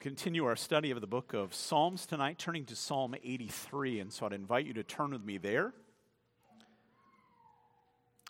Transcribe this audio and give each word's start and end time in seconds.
continue 0.00 0.46
our 0.46 0.56
study 0.56 0.90
of 0.90 1.02
the 1.02 1.06
book 1.06 1.34
of 1.34 1.52
Psalms 1.52 2.06
tonight, 2.06 2.38
turning 2.38 2.64
to 2.64 2.74
Psalm 2.74 3.14
83. 3.22 4.00
And 4.00 4.10
so 4.10 4.24
I'd 4.24 4.32
invite 4.32 4.64
you 4.64 4.72
to 4.72 4.82
turn 4.82 5.10
with 5.10 5.22
me 5.22 5.36
there. 5.36 5.74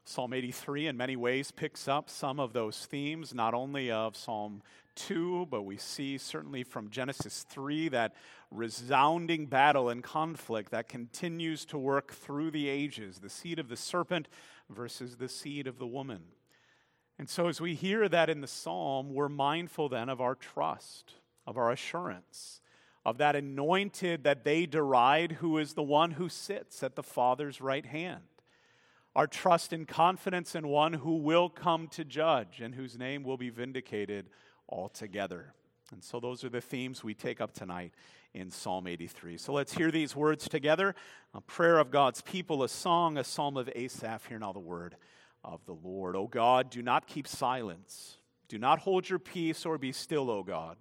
Psalm 0.05 0.33
83, 0.33 0.89
in 0.89 0.97
many 0.97 1.15
ways, 1.15 1.53
picks 1.53 1.87
up 1.87 2.11
some 2.11 2.41
of 2.41 2.53
those 2.53 2.87
themes, 2.87 3.33
not 3.33 3.55
only 3.55 3.89
of 3.89 4.17
Psalm 4.17 4.63
2, 4.97 5.47
but 5.49 5.63
we 5.63 5.77
see 5.77 6.19
certainly 6.19 6.65
from 6.65 6.91
Genesis 6.91 7.47
3 7.49 7.91
that 7.91 8.15
resounding 8.51 9.47
battle 9.47 9.89
and 9.91 10.03
conflict 10.03 10.73
that 10.73 10.89
continues 10.89 11.65
to 11.67 11.79
work 11.79 12.13
through 12.13 12.51
the 12.51 12.69
ages 12.69 13.21
the 13.21 13.31
seed 13.31 13.61
of 13.61 13.69
the 13.69 13.77
serpent 13.77 14.27
versus 14.69 15.19
the 15.19 15.29
seed 15.29 15.69
of 15.69 15.79
the 15.79 15.87
woman. 15.87 16.23
And 17.17 17.29
so, 17.29 17.47
as 17.47 17.61
we 17.61 17.77
hear 17.77 18.09
that 18.09 18.29
in 18.29 18.41
the 18.41 18.49
psalm, 18.49 19.15
we're 19.15 19.29
mindful 19.29 19.89
then 19.89 20.09
of 20.09 20.21
our 20.21 20.35
trust 20.35 21.15
of 21.51 21.59
our 21.59 21.73
assurance, 21.73 22.61
of 23.05 23.19
that 23.19 23.35
anointed 23.35 24.23
that 24.23 24.45
they 24.45 24.67
deride, 24.67 25.33
who 25.33 25.59
is 25.59 25.75
the 25.75 25.83
one 25.83 26.13
who 26.13 26.29
sits 26.29 26.85
at 26.85 26.95
the 26.95 27.03
Father's 27.03 27.61
right 27.61 27.85
hand. 27.85 28.23
Our 29.17 29.27
trust 29.27 29.73
and 29.73 29.87
confidence 29.87 30.55
in 30.55 30.69
one 30.69 30.93
who 30.93 31.17
will 31.17 31.49
come 31.49 31.89
to 31.89 32.05
judge 32.05 32.61
and 32.61 32.73
whose 32.73 32.97
name 32.97 33.25
will 33.25 33.37
be 33.37 33.51
vindicated 33.51 34.31
altogether. 34.69 35.53
And 35.91 36.05
so, 36.05 36.21
those 36.21 36.45
are 36.45 36.49
the 36.49 36.61
themes 36.61 37.03
we 37.03 37.15
take 37.15 37.41
up 37.41 37.53
tonight 37.53 37.95
in 38.33 38.49
Psalm 38.49 38.87
83. 38.87 39.37
So, 39.37 39.53
let's 39.53 39.73
hear 39.73 39.91
these 39.91 40.15
words 40.15 40.49
together 40.49 40.95
a 41.35 41.41
prayer 41.41 41.81
of 41.81 41.91
God's 41.91 42.23
people, 42.23 42.63
a 42.63 42.69
song, 42.69 43.19
a 43.19 43.25
psalm 43.25 43.57
of 43.57 43.69
Asaph. 43.75 44.29
Hear 44.29 44.39
now 44.39 44.53
the 44.53 44.61
word 44.61 44.95
of 45.43 45.67
the 45.67 45.75
Lord. 45.75 46.15
O 46.15 46.29
God, 46.29 46.71
do 46.71 46.81
not 46.81 47.09
keep 47.09 47.27
silence. 47.27 48.19
Do 48.49 48.57
not 48.57 48.79
hold 48.79 49.09
your 49.09 49.19
peace 49.19 49.67
or 49.67 49.79
be 49.79 49.91
still, 49.91 50.31
O 50.31 50.45
God. 50.45 50.77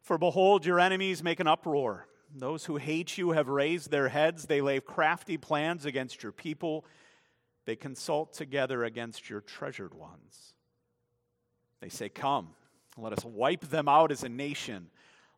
For 0.00 0.18
behold, 0.18 0.64
your 0.64 0.80
enemies 0.80 1.22
make 1.22 1.40
an 1.40 1.46
uproar. 1.46 2.06
Those 2.34 2.64
who 2.64 2.76
hate 2.76 3.18
you 3.18 3.30
have 3.32 3.48
raised 3.48 3.90
their 3.90 4.08
heads. 4.08 4.44
They 4.44 4.60
lay 4.60 4.80
crafty 4.80 5.36
plans 5.36 5.84
against 5.84 6.22
your 6.22 6.32
people. 6.32 6.84
They 7.66 7.76
consult 7.76 8.32
together 8.32 8.84
against 8.84 9.28
your 9.28 9.40
treasured 9.40 9.94
ones. 9.94 10.54
They 11.80 11.88
say, 11.88 12.08
Come, 12.08 12.50
let 12.96 13.12
us 13.12 13.24
wipe 13.24 13.68
them 13.68 13.88
out 13.88 14.12
as 14.12 14.22
a 14.22 14.28
nation. 14.28 14.90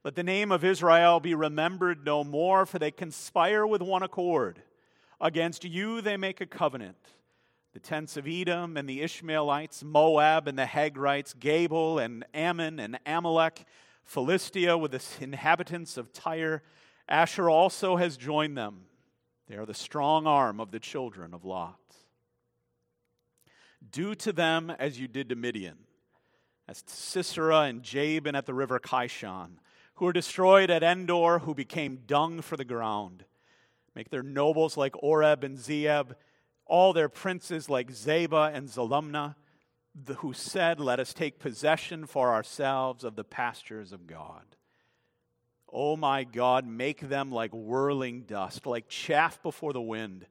Let 0.05 0.17
the 0.17 0.23
name 0.25 0.51
of 0.51 0.65
Israel 0.65 1.21
be 1.21 1.35
remembered 1.35 2.05
no 2.05 2.25
more, 2.25 2.67
for 2.67 2.79
they 2.79 2.91
conspire 2.91 3.67
with 3.67 3.81
one 3.81 4.03
accord. 4.03 4.63
Against 5.21 5.65
you 5.65 6.01
they 6.01 6.17
make 6.17 6.41
a 6.41 6.47
covenant. 6.47 6.97
The 7.73 7.81
tents 7.81 8.17
of 8.17 8.27
Edom 8.27 8.77
and 8.77 8.89
the 8.89 9.01
Ishmaelites, 9.01 9.83
Moab 9.83 10.49
and 10.49 10.59
the 10.59 10.67
Hagrites, 10.67 11.35
Gebal 11.35 12.05
and 12.05 12.25
Ammon 12.35 12.79
and 12.81 12.99
Amalek 13.07 13.65
Philistia 14.05 14.77
with 14.77 14.93
the 14.93 15.03
inhabitants 15.23 15.97
of 15.97 16.13
Tyre. 16.13 16.63
Asher 17.09 17.49
also 17.49 17.97
has 17.97 18.17
joined 18.17 18.57
them. 18.57 18.83
They 19.49 19.57
are 19.57 19.67
the 19.67 19.75
strong 19.75 20.27
arm 20.27 20.61
of 20.61 20.71
the 20.71 20.81
children 20.81 21.35
of 21.35 21.45
Lot. 21.45 21.79
Do 23.91 24.15
to 24.17 24.33
them 24.33 24.71
as 24.71 24.99
you 25.01 25.09
did 25.09 25.29
to 25.29 25.37
Midian, 25.37 25.79
as 26.69 26.83
to 26.83 26.95
Sisera 26.95 27.63
and 27.63 27.83
Jabin 27.83 28.35
at 28.35 28.47
the 28.47 28.55
river 28.55 28.79
Kishon, 28.79 29.59
who 29.95 30.07
were 30.07 30.13
destroyed 30.13 30.71
at 30.71 30.83
Endor, 30.83 31.41
who 31.41 31.55
became 31.55 32.03
dung 32.07 32.41
for 32.41 32.57
the 32.57 32.65
ground. 32.65 33.25
Make 33.95 34.11
their 34.11 34.23
nobles 34.23 34.77
like 34.77 35.03
Oreb 35.03 35.45
and 35.45 35.59
Zeeb, 35.59 36.15
all 36.65 36.93
their 36.93 37.09
princes 37.09 37.69
like 37.69 37.91
Zeba 37.91 38.55
and 38.55 38.69
Zalmunna 38.69 39.35
the, 39.95 40.15
who 40.15 40.33
said, 40.33 40.81
Let 40.81 41.01
us 41.01 41.13
take 41.13 41.39
possession 41.39 42.07
for 42.07 42.33
ourselves 42.33 43.05
of 43.05 43.17
the 43.17 43.25
pastures 43.25 43.93
of 43.93 44.07
God. 44.07 44.57
Oh 45.73 45.97
my 45.97 46.25
God, 46.25 46.67
make 46.67 47.01
them 47.01 47.31
like 47.31 47.51
whirling 47.53 48.23
dust, 48.23 48.67
like 48.67 48.89
chaff 48.89 49.43
before 49.43 49.73
the 49.73 49.81
wind. 49.81 50.27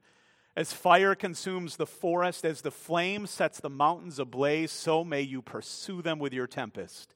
As 0.54 0.72
fire 0.72 1.14
consumes 1.14 1.76
the 1.76 1.86
forest, 1.86 2.44
as 2.44 2.60
the 2.60 2.70
flame 2.70 3.26
sets 3.26 3.58
the 3.58 3.70
mountains 3.70 4.18
ablaze, 4.18 4.70
so 4.70 5.02
may 5.02 5.22
you 5.22 5.42
pursue 5.42 6.02
them 6.02 6.18
with 6.18 6.32
your 6.32 6.46
tempest 6.46 7.14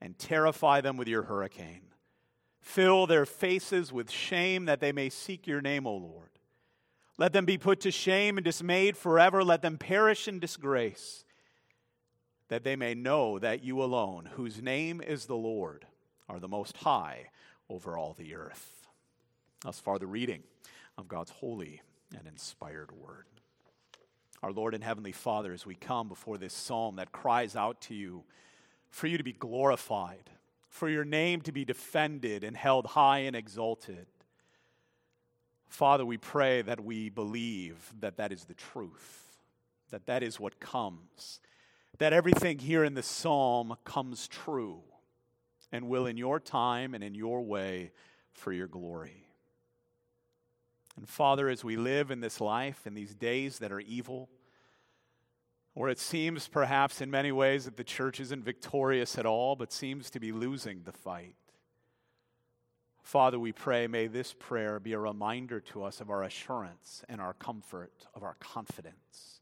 and 0.00 0.18
terrify 0.18 0.80
them 0.80 0.96
with 0.96 1.06
your 1.06 1.24
hurricane. 1.24 1.82
Fill 2.60 3.06
their 3.06 3.26
faces 3.26 3.92
with 3.92 4.10
shame 4.10 4.64
that 4.64 4.80
they 4.80 4.92
may 4.92 5.10
seek 5.10 5.46
your 5.46 5.60
name, 5.60 5.86
O 5.86 5.94
Lord. 5.94 6.30
Let 7.18 7.32
them 7.32 7.44
be 7.44 7.58
put 7.58 7.80
to 7.80 7.90
shame 7.90 8.38
and 8.38 8.44
dismayed 8.44 8.96
forever. 8.96 9.44
Let 9.44 9.62
them 9.62 9.76
perish 9.76 10.28
in 10.28 10.38
disgrace 10.38 11.24
that 12.48 12.64
they 12.64 12.76
may 12.76 12.94
know 12.94 13.38
that 13.38 13.62
you 13.62 13.82
alone, 13.82 14.30
whose 14.32 14.62
name 14.62 15.00
is 15.00 15.26
the 15.26 15.36
Lord, 15.36 15.86
are 16.28 16.40
the 16.40 16.48
most 16.48 16.78
high 16.78 17.30
over 17.68 17.96
all 17.96 18.14
the 18.14 18.34
earth. 18.34 18.86
Thus 19.62 19.78
far, 19.78 19.98
the 19.98 20.06
reading 20.06 20.42
of 20.96 21.08
God's 21.08 21.30
holy 21.30 21.82
and 22.16 22.26
inspired 22.26 22.92
word. 22.92 23.26
Our 24.42 24.52
Lord 24.52 24.74
and 24.74 24.84
Heavenly 24.84 25.12
Father, 25.12 25.52
as 25.52 25.66
we 25.66 25.74
come 25.74 26.08
before 26.08 26.38
this 26.38 26.54
psalm 26.54 26.96
that 26.96 27.12
cries 27.12 27.56
out 27.56 27.80
to 27.82 27.94
you 27.94 28.24
for 28.90 29.06
you 29.06 29.18
to 29.18 29.24
be 29.24 29.32
glorified, 29.32 30.30
for 30.68 30.88
your 30.88 31.04
name 31.04 31.40
to 31.42 31.52
be 31.52 31.64
defended 31.64 32.44
and 32.44 32.56
held 32.56 32.86
high 32.86 33.18
and 33.20 33.36
exalted. 33.36 34.06
Father, 35.66 36.06
we 36.06 36.16
pray 36.16 36.62
that 36.62 36.82
we 36.82 37.10
believe 37.10 37.92
that 38.00 38.16
that 38.16 38.32
is 38.32 38.44
the 38.44 38.54
truth, 38.54 39.36
that 39.90 40.06
that 40.06 40.22
is 40.22 40.40
what 40.40 40.60
comes 40.60 41.40
that 41.98 42.12
everything 42.12 42.58
here 42.58 42.84
in 42.84 42.94
the 42.94 43.02
psalm 43.02 43.76
comes 43.84 44.28
true 44.28 44.82
and 45.72 45.88
will 45.88 46.06
in 46.06 46.16
your 46.16 46.40
time 46.40 46.94
and 46.94 47.04
in 47.04 47.14
your 47.14 47.42
way 47.42 47.92
for 48.32 48.52
your 48.52 48.68
glory. 48.68 49.26
And 50.96 51.08
Father, 51.08 51.48
as 51.48 51.62
we 51.62 51.76
live 51.76 52.10
in 52.10 52.20
this 52.20 52.40
life, 52.40 52.86
in 52.86 52.94
these 52.94 53.14
days 53.14 53.58
that 53.58 53.72
are 53.72 53.80
evil, 53.80 54.28
where 55.74 55.90
it 55.90 55.98
seems 55.98 56.48
perhaps 56.48 57.00
in 57.00 57.10
many 57.10 57.30
ways 57.30 57.64
that 57.64 57.76
the 57.76 57.84
church 57.84 58.18
isn't 58.18 58.44
victorious 58.44 59.16
at 59.16 59.26
all, 59.26 59.54
but 59.54 59.72
seems 59.72 60.10
to 60.10 60.18
be 60.18 60.32
losing 60.32 60.82
the 60.82 60.92
fight. 60.92 61.36
Father, 63.02 63.38
we 63.38 63.52
pray, 63.52 63.86
may 63.86 64.06
this 64.06 64.34
prayer 64.38 64.80
be 64.80 64.92
a 64.92 64.98
reminder 64.98 65.60
to 65.60 65.84
us 65.84 66.00
of 66.00 66.10
our 66.10 66.24
assurance 66.24 67.04
and 67.08 67.20
our 67.20 67.32
comfort, 67.32 68.06
of 68.14 68.22
our 68.22 68.34
confidence. 68.40 69.37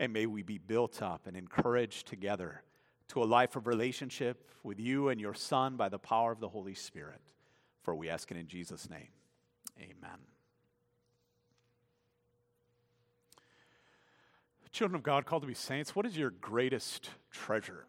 And 0.00 0.12
may 0.12 0.26
we 0.26 0.42
be 0.42 0.58
built 0.58 1.02
up 1.02 1.28
and 1.28 1.36
encouraged 1.36 2.08
together 2.08 2.62
to 3.08 3.22
a 3.22 3.24
life 3.24 3.54
of 3.54 3.68
relationship 3.68 4.48
with 4.64 4.80
you 4.80 5.10
and 5.10 5.20
your 5.20 5.34
Son 5.34 5.76
by 5.76 5.88
the 5.88 5.98
power 5.98 6.32
of 6.32 6.40
the 6.40 6.48
Holy 6.48 6.74
Spirit. 6.74 7.20
For 7.82 7.94
we 7.94 8.08
ask 8.08 8.30
it 8.32 8.36
in 8.36 8.48
Jesus' 8.48 8.90
name. 8.90 9.08
Amen. 9.78 10.18
Children 14.72 14.96
of 14.96 15.02
God, 15.02 15.26
called 15.26 15.42
to 15.42 15.48
be 15.48 15.54
saints, 15.54 15.96
what 15.96 16.06
is 16.06 16.16
your 16.16 16.30
greatest 16.30 17.10
treasure? 17.30 17.86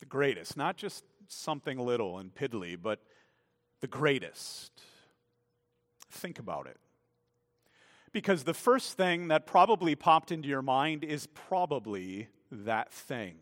The 0.00 0.06
greatest, 0.06 0.56
not 0.56 0.76
just 0.76 1.04
something 1.28 1.78
little 1.78 2.18
and 2.18 2.34
piddly, 2.34 2.76
but 2.80 3.00
the 3.80 3.86
greatest. 3.86 4.72
Think 6.10 6.38
about 6.38 6.66
it. 6.66 6.78
Because 8.14 8.44
the 8.44 8.54
first 8.54 8.96
thing 8.96 9.26
that 9.28 9.44
probably 9.44 9.96
popped 9.96 10.30
into 10.30 10.48
your 10.48 10.62
mind 10.62 11.02
is 11.02 11.26
probably 11.26 12.28
that 12.52 12.92
thing. 12.92 13.34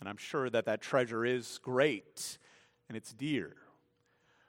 And 0.00 0.08
I'm 0.08 0.16
sure 0.16 0.50
that 0.50 0.64
that 0.64 0.80
treasure 0.80 1.24
is 1.24 1.60
great 1.62 2.36
and 2.88 2.96
it's 2.96 3.12
dear. 3.14 3.54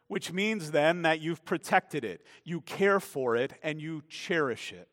Which 0.07 0.33
means 0.33 0.71
then 0.71 1.03
that 1.03 1.21
you've 1.21 1.45
protected 1.45 2.03
it, 2.03 2.25
you 2.43 2.61
care 2.61 2.99
for 2.99 3.35
it, 3.35 3.53
and 3.61 3.79
you 3.79 4.01
cherish 4.09 4.73
it. 4.73 4.89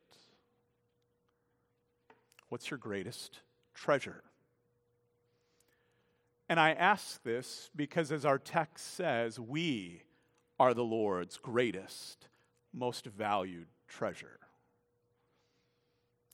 What's 2.50 2.70
your 2.70 2.78
greatest 2.78 3.40
treasure? 3.72 4.22
And 6.50 6.60
I 6.60 6.72
ask 6.72 7.22
this 7.22 7.70
because, 7.74 8.12
as 8.12 8.26
our 8.26 8.38
text 8.38 8.94
says, 8.94 9.40
we 9.40 10.02
are 10.60 10.74
the 10.74 10.84
Lord's 10.84 11.38
greatest, 11.38 12.28
most 12.74 13.06
valued 13.06 13.68
treasure. 13.86 14.38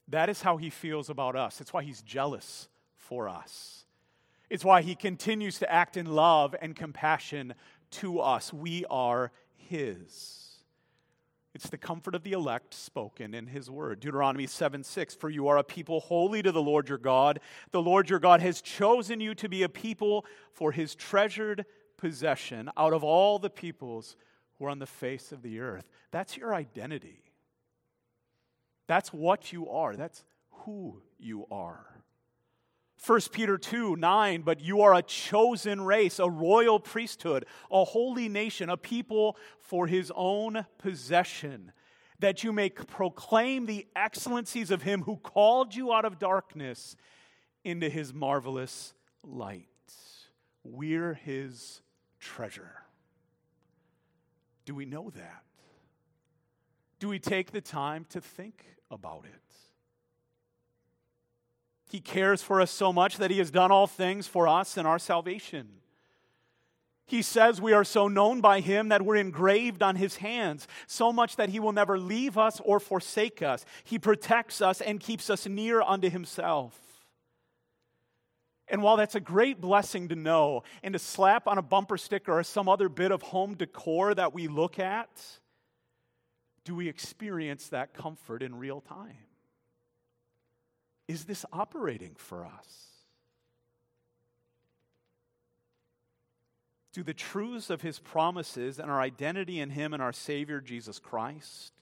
That 0.08 0.28
is 0.28 0.42
how 0.42 0.56
he 0.56 0.70
feels 0.70 1.08
about 1.08 1.36
us. 1.36 1.60
It's 1.60 1.72
why 1.72 1.82
he's 1.82 2.02
jealous 2.02 2.68
for 2.96 3.28
us. 3.28 3.84
It's 4.50 4.64
why 4.64 4.82
he 4.82 4.94
continues 4.94 5.58
to 5.60 5.72
act 5.72 5.96
in 5.96 6.06
love 6.06 6.54
and 6.60 6.76
compassion 6.76 7.54
to 7.92 8.20
us. 8.20 8.52
We 8.52 8.84
are 8.90 9.32
his. 9.54 10.42
It's 11.54 11.68
the 11.68 11.78
comfort 11.78 12.14
of 12.14 12.22
the 12.22 12.32
elect 12.32 12.72
spoken 12.72 13.34
in 13.34 13.46
his 13.46 13.70
word. 13.70 14.00
Deuteronomy 14.00 14.46
7 14.46 14.84
6 14.84 15.14
For 15.14 15.28
you 15.28 15.48
are 15.48 15.58
a 15.58 15.64
people 15.64 16.00
holy 16.00 16.42
to 16.42 16.52
the 16.52 16.62
Lord 16.62 16.88
your 16.88 16.98
God. 16.98 17.40
The 17.70 17.82
Lord 17.82 18.08
your 18.08 18.18
God 18.18 18.40
has 18.40 18.62
chosen 18.62 19.20
you 19.20 19.34
to 19.36 19.48
be 19.48 19.62
a 19.62 19.68
people 19.68 20.24
for 20.52 20.72
his 20.72 20.94
treasured 20.94 21.66
possession 21.98 22.70
out 22.76 22.92
of 22.92 23.04
all 23.04 23.38
the 23.38 23.50
peoples 23.50 24.16
who 24.58 24.64
are 24.64 24.70
on 24.70 24.78
the 24.78 24.86
face 24.86 25.30
of 25.32 25.42
the 25.42 25.60
earth. 25.60 25.88
That's 26.10 26.36
your 26.36 26.54
identity. 26.54 27.21
That's 28.86 29.12
what 29.12 29.52
you 29.52 29.68
are, 29.68 29.96
that's 29.96 30.24
who 30.50 31.02
you 31.18 31.46
are. 31.50 31.92
1 33.04 33.20
Peter 33.32 33.58
2 33.58 33.96
9, 33.96 34.42
but 34.42 34.60
you 34.60 34.82
are 34.82 34.94
a 34.94 35.02
chosen 35.02 35.80
race, 35.80 36.20
a 36.20 36.30
royal 36.30 36.78
priesthood, 36.78 37.46
a 37.70 37.84
holy 37.84 38.28
nation, 38.28 38.70
a 38.70 38.76
people 38.76 39.36
for 39.58 39.88
his 39.88 40.12
own 40.14 40.64
possession, 40.78 41.72
that 42.20 42.44
you 42.44 42.52
may 42.52 42.70
proclaim 42.70 43.66
the 43.66 43.86
excellencies 43.96 44.70
of 44.70 44.82
him 44.82 45.02
who 45.02 45.16
called 45.16 45.74
you 45.74 45.92
out 45.92 46.04
of 46.04 46.20
darkness 46.20 46.94
into 47.64 47.88
his 47.88 48.14
marvelous 48.14 48.94
light. 49.24 49.66
We're 50.62 51.14
his 51.14 51.82
treasure. 52.20 52.84
Do 54.64 54.76
we 54.76 54.84
know 54.84 55.10
that? 55.10 55.42
Do 57.02 57.08
we 57.08 57.18
take 57.18 57.50
the 57.50 57.60
time 57.60 58.06
to 58.10 58.20
think 58.20 58.64
about 58.88 59.24
it? 59.24 59.42
He 61.90 61.98
cares 61.98 62.44
for 62.44 62.60
us 62.60 62.70
so 62.70 62.92
much 62.92 63.16
that 63.16 63.32
He 63.32 63.38
has 63.38 63.50
done 63.50 63.72
all 63.72 63.88
things 63.88 64.28
for 64.28 64.46
us 64.46 64.76
and 64.76 64.86
our 64.86 65.00
salvation. 65.00 65.66
He 67.04 67.20
says 67.20 67.60
we 67.60 67.72
are 67.72 67.82
so 67.82 68.06
known 68.06 68.40
by 68.40 68.60
Him 68.60 68.90
that 68.90 69.02
we're 69.02 69.16
engraved 69.16 69.82
on 69.82 69.96
His 69.96 70.18
hands, 70.18 70.68
so 70.86 71.12
much 71.12 71.34
that 71.34 71.48
He 71.48 71.58
will 71.58 71.72
never 71.72 71.98
leave 71.98 72.38
us 72.38 72.60
or 72.64 72.78
forsake 72.78 73.42
us. 73.42 73.64
He 73.82 73.98
protects 73.98 74.62
us 74.62 74.80
and 74.80 75.00
keeps 75.00 75.28
us 75.28 75.44
near 75.44 75.82
unto 75.82 76.08
Himself. 76.08 76.78
And 78.68 78.80
while 78.80 78.96
that's 78.96 79.16
a 79.16 79.20
great 79.20 79.60
blessing 79.60 80.06
to 80.10 80.14
know 80.14 80.62
and 80.84 80.92
to 80.92 81.00
slap 81.00 81.48
on 81.48 81.58
a 81.58 81.62
bumper 81.62 81.98
sticker 81.98 82.38
or 82.38 82.44
some 82.44 82.68
other 82.68 82.88
bit 82.88 83.10
of 83.10 83.22
home 83.22 83.54
decor 83.54 84.14
that 84.14 84.32
we 84.32 84.46
look 84.46 84.78
at, 84.78 85.40
do 86.64 86.74
we 86.74 86.88
experience 86.88 87.68
that 87.68 87.94
comfort 87.94 88.42
in 88.42 88.58
real 88.58 88.80
time? 88.80 89.16
Is 91.08 91.24
this 91.24 91.44
operating 91.52 92.14
for 92.16 92.46
us? 92.46 92.92
Do 96.92 97.02
the 97.02 97.14
truths 97.14 97.70
of 97.70 97.80
his 97.80 97.98
promises 97.98 98.78
and 98.78 98.90
our 98.90 99.00
identity 99.00 99.58
in 99.60 99.70
him 99.70 99.94
and 99.94 100.02
our 100.02 100.12
Savior 100.12 100.60
Jesus 100.60 100.98
Christ 100.98 101.72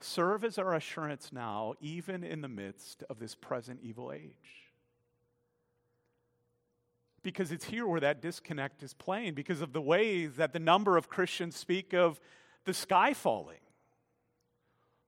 serve 0.00 0.44
as 0.44 0.56
our 0.56 0.74
assurance 0.74 1.32
now, 1.32 1.74
even 1.80 2.22
in 2.22 2.40
the 2.40 2.48
midst 2.48 3.02
of 3.10 3.18
this 3.18 3.34
present 3.34 3.80
evil 3.82 4.12
age? 4.12 4.70
Because 7.24 7.50
it's 7.50 7.64
here 7.64 7.86
where 7.86 8.00
that 8.00 8.22
disconnect 8.22 8.84
is 8.84 8.94
playing, 8.94 9.34
because 9.34 9.60
of 9.60 9.72
the 9.72 9.80
ways 9.80 10.36
that 10.36 10.52
the 10.52 10.60
number 10.60 10.96
of 10.96 11.08
Christians 11.08 11.56
speak 11.56 11.92
of 11.92 12.20
the 12.68 12.74
sky 12.74 13.14
falling. 13.14 13.56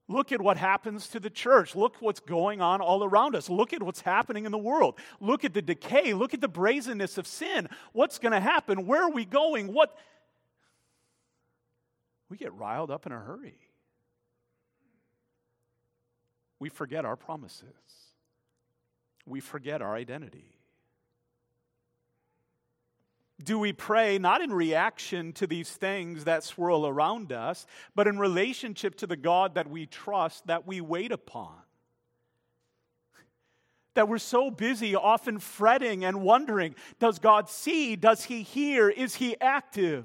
Look 0.08 0.32
at 0.32 0.40
what 0.40 0.56
happens 0.56 1.06
to 1.08 1.20
the 1.20 1.30
church. 1.30 1.76
Look 1.76 1.98
what's 2.00 2.18
going 2.18 2.60
on 2.60 2.80
all 2.80 3.04
around 3.04 3.36
us. 3.36 3.48
Look 3.48 3.72
at 3.72 3.82
what's 3.82 4.00
happening 4.00 4.46
in 4.46 4.50
the 4.50 4.58
world. 4.58 4.98
Look 5.20 5.44
at 5.44 5.54
the 5.54 5.62
decay. 5.62 6.14
Look 6.14 6.34
at 6.34 6.40
the 6.40 6.48
brazenness 6.48 7.16
of 7.16 7.28
sin. 7.28 7.68
What's 7.92 8.18
going 8.18 8.32
to 8.32 8.40
happen? 8.40 8.86
Where 8.86 9.04
are 9.04 9.10
we 9.10 9.24
going? 9.24 9.72
What? 9.72 9.96
We 12.28 12.38
get 12.38 12.52
riled 12.54 12.90
up 12.90 13.06
in 13.06 13.12
a 13.12 13.20
hurry. 13.20 13.58
We 16.58 16.70
forget 16.70 17.04
our 17.04 17.16
promises. 17.16 17.68
We 19.26 19.40
forget 19.40 19.80
our 19.82 19.94
identity. 19.94 20.59
Do 23.44 23.58
we 23.58 23.72
pray 23.72 24.18
not 24.18 24.42
in 24.42 24.52
reaction 24.52 25.32
to 25.34 25.46
these 25.46 25.70
things 25.70 26.24
that 26.24 26.44
swirl 26.44 26.86
around 26.86 27.32
us, 27.32 27.66
but 27.94 28.06
in 28.06 28.18
relationship 28.18 28.96
to 28.96 29.06
the 29.06 29.16
God 29.16 29.54
that 29.54 29.70
we 29.70 29.86
trust, 29.86 30.46
that 30.46 30.66
we 30.66 30.80
wait 30.80 31.12
upon? 31.12 31.54
That 33.94 34.08
we're 34.08 34.18
so 34.18 34.50
busy, 34.50 34.94
often 34.94 35.38
fretting 35.38 36.04
and 36.04 36.22
wondering 36.22 36.74
does 36.98 37.18
God 37.18 37.48
see? 37.48 37.96
Does 37.96 38.24
He 38.24 38.42
hear? 38.42 38.88
Is 38.88 39.14
He 39.16 39.40
active? 39.40 40.04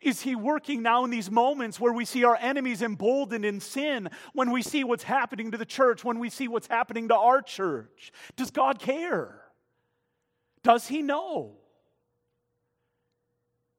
Is 0.00 0.20
He 0.20 0.34
working 0.34 0.82
now 0.82 1.04
in 1.04 1.10
these 1.10 1.30
moments 1.30 1.80
where 1.80 1.92
we 1.92 2.04
see 2.04 2.24
our 2.24 2.36
enemies 2.36 2.82
emboldened 2.82 3.44
in 3.44 3.60
sin, 3.60 4.10
when 4.34 4.50
we 4.50 4.62
see 4.62 4.84
what's 4.84 5.04
happening 5.04 5.52
to 5.52 5.58
the 5.58 5.64
church, 5.64 6.04
when 6.04 6.18
we 6.18 6.28
see 6.28 6.48
what's 6.48 6.66
happening 6.66 7.08
to 7.08 7.16
our 7.16 7.40
church? 7.40 8.12
Does 8.36 8.50
God 8.50 8.78
care? 8.78 9.40
Does 10.62 10.86
He 10.86 11.02
know? 11.02 11.61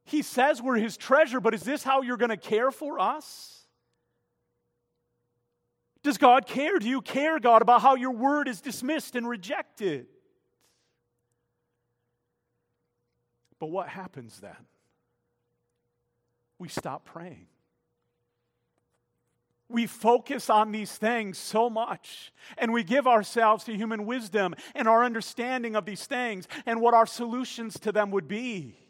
He 0.05 0.21
says 0.21 0.61
we're 0.61 0.77
his 0.77 0.97
treasure, 0.97 1.39
but 1.39 1.53
is 1.53 1.63
this 1.63 1.83
how 1.83 2.01
you're 2.01 2.17
going 2.17 2.29
to 2.29 2.37
care 2.37 2.71
for 2.71 2.99
us? 2.99 3.65
Does 6.03 6.17
God 6.17 6.45
care? 6.45 6.79
Do 6.79 6.87
you 6.87 7.01
care, 7.01 7.39
God, 7.39 7.61
about 7.61 7.81
how 7.81 7.95
your 7.95 8.11
word 8.11 8.49
is 8.49 8.59
dismissed 8.59 9.15
and 9.15 9.27
rejected? 9.27 10.07
But 13.59 13.67
what 13.67 13.87
happens 13.87 14.39
then? 14.41 14.57
We 16.59 16.67
stop 16.67 17.05
praying. 17.05 17.47
We 19.69 19.87
focus 19.87 20.49
on 20.49 20.73
these 20.73 20.91
things 20.91 21.37
so 21.37 21.69
much, 21.69 22.33
and 22.57 22.73
we 22.73 22.83
give 22.83 23.07
ourselves 23.07 23.63
to 23.63 23.75
human 23.75 24.05
wisdom 24.05 24.53
and 24.75 24.87
our 24.87 25.05
understanding 25.05 25.77
of 25.77 25.85
these 25.85 26.05
things 26.05 26.47
and 26.65 26.81
what 26.81 26.93
our 26.93 27.05
solutions 27.05 27.79
to 27.79 27.93
them 27.93 28.11
would 28.11 28.27
be. 28.27 28.82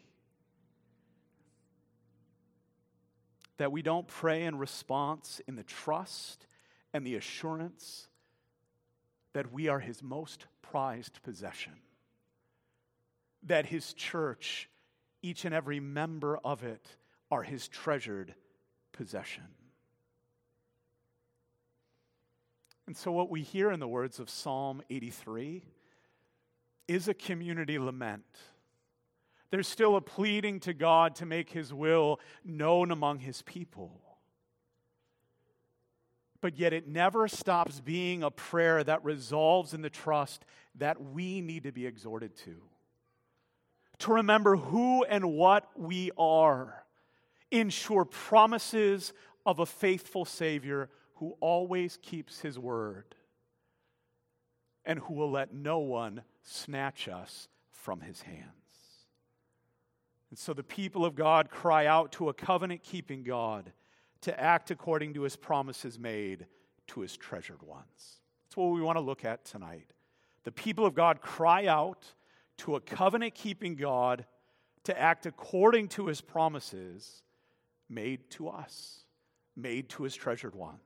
That 3.58 3.72
we 3.72 3.82
don't 3.82 4.06
pray 4.06 4.44
in 4.44 4.58
response 4.58 5.40
in 5.46 5.56
the 5.56 5.62
trust 5.62 6.46
and 6.92 7.06
the 7.06 7.16
assurance 7.16 8.08
that 9.32 9.52
we 9.52 9.68
are 9.68 9.80
his 9.80 10.02
most 10.02 10.46
prized 10.62 11.22
possession, 11.22 11.74
that 13.42 13.66
his 13.66 13.92
church, 13.92 14.68
each 15.22 15.44
and 15.44 15.54
every 15.54 15.80
member 15.80 16.38
of 16.44 16.64
it, 16.64 16.96
are 17.30 17.42
his 17.42 17.68
treasured 17.68 18.34
possession. 18.92 19.44
And 22.86 22.96
so, 22.96 23.12
what 23.12 23.30
we 23.30 23.42
hear 23.42 23.70
in 23.70 23.80
the 23.80 23.88
words 23.88 24.20
of 24.20 24.28
Psalm 24.28 24.82
83 24.90 25.64
is 26.86 27.08
a 27.08 27.14
community 27.14 27.78
lament 27.78 28.24
there's 29.54 29.68
still 29.68 29.94
a 29.94 30.00
pleading 30.00 30.58
to 30.58 30.74
God 30.74 31.14
to 31.14 31.26
make 31.26 31.48
his 31.48 31.72
will 31.72 32.18
known 32.44 32.90
among 32.90 33.20
his 33.20 33.40
people. 33.42 34.00
But 36.40 36.58
yet, 36.58 36.72
it 36.72 36.88
never 36.88 37.28
stops 37.28 37.78
being 37.78 38.24
a 38.24 38.32
prayer 38.32 38.82
that 38.82 39.04
resolves 39.04 39.72
in 39.72 39.80
the 39.80 39.90
trust 39.90 40.44
that 40.74 41.00
we 41.00 41.40
need 41.40 41.62
to 41.62 41.70
be 41.70 41.86
exhorted 41.86 42.34
to. 42.38 42.56
To 44.00 44.14
remember 44.14 44.56
who 44.56 45.04
and 45.04 45.34
what 45.34 45.70
we 45.76 46.10
are, 46.18 46.84
ensure 47.52 48.04
promises 48.04 49.12
of 49.46 49.60
a 49.60 49.66
faithful 49.66 50.24
Savior 50.24 50.90
who 51.18 51.36
always 51.38 51.96
keeps 52.02 52.40
his 52.40 52.58
word 52.58 53.14
and 54.84 54.98
who 54.98 55.14
will 55.14 55.30
let 55.30 55.54
no 55.54 55.78
one 55.78 56.22
snatch 56.42 57.06
us 57.06 57.46
from 57.70 58.00
his 58.00 58.22
hand. 58.22 58.63
And 60.34 60.38
so 60.40 60.52
the 60.52 60.64
people 60.64 61.04
of 61.04 61.14
God 61.14 61.48
cry 61.48 61.86
out 61.86 62.10
to 62.14 62.28
a 62.28 62.34
covenant 62.34 62.82
keeping 62.82 63.22
God 63.22 63.70
to 64.22 64.40
act 64.40 64.72
according 64.72 65.14
to 65.14 65.22
his 65.22 65.36
promises 65.36 65.96
made 65.96 66.48
to 66.88 67.02
his 67.02 67.16
treasured 67.16 67.62
ones. 67.62 68.18
That's 68.42 68.56
what 68.56 68.72
we 68.72 68.82
want 68.82 68.96
to 68.96 69.00
look 69.00 69.24
at 69.24 69.44
tonight. 69.44 69.92
The 70.42 70.50
people 70.50 70.86
of 70.86 70.96
God 70.96 71.20
cry 71.20 71.66
out 71.66 72.14
to 72.56 72.74
a 72.74 72.80
covenant 72.80 73.36
keeping 73.36 73.76
God 73.76 74.26
to 74.82 75.00
act 75.00 75.24
according 75.24 75.86
to 75.90 76.08
his 76.08 76.20
promises 76.20 77.22
made 77.88 78.28
to 78.30 78.48
us, 78.48 79.04
made 79.54 79.88
to 79.90 80.02
his 80.02 80.16
treasured 80.16 80.56
ones. 80.56 80.80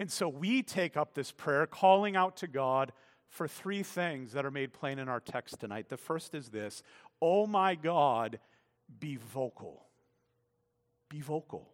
And 0.00 0.10
so 0.10 0.28
we 0.28 0.64
take 0.64 0.96
up 0.96 1.14
this 1.14 1.30
prayer, 1.30 1.64
calling 1.64 2.16
out 2.16 2.38
to 2.38 2.48
God 2.48 2.90
for 3.28 3.46
three 3.46 3.82
things 3.82 4.32
that 4.32 4.46
are 4.46 4.50
made 4.50 4.72
plain 4.72 4.98
in 4.98 5.08
our 5.08 5.20
text 5.20 5.60
tonight. 5.60 5.88
The 5.88 5.96
first 5.96 6.34
is 6.34 6.48
this 6.48 6.82
Oh 7.20 7.46
my 7.46 7.74
God, 7.74 8.38
be 9.00 9.16
vocal. 9.16 9.84
Be 11.08 11.20
vocal. 11.20 11.68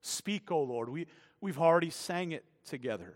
Speak, 0.00 0.50
O 0.50 0.56
oh 0.56 0.62
Lord. 0.62 0.88
We, 0.88 1.06
we've 1.40 1.58
already 1.58 1.90
sang 1.90 2.32
it 2.32 2.44
together. 2.64 3.14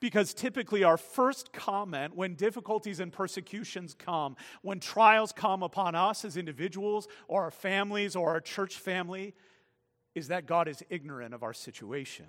Because 0.00 0.34
typically, 0.34 0.84
our 0.84 0.98
first 0.98 1.52
comment 1.52 2.14
when 2.14 2.34
difficulties 2.34 3.00
and 3.00 3.10
persecutions 3.10 3.94
come, 3.94 4.36
when 4.60 4.78
trials 4.78 5.32
come 5.32 5.62
upon 5.62 5.94
us 5.94 6.24
as 6.24 6.36
individuals 6.36 7.08
or 7.26 7.44
our 7.44 7.50
families 7.50 8.14
or 8.14 8.30
our 8.30 8.40
church 8.40 8.76
family, 8.76 9.34
is 10.14 10.28
that 10.28 10.46
God 10.46 10.68
is 10.68 10.82
ignorant 10.90 11.34
of 11.34 11.42
our 11.42 11.54
situation, 11.54 12.26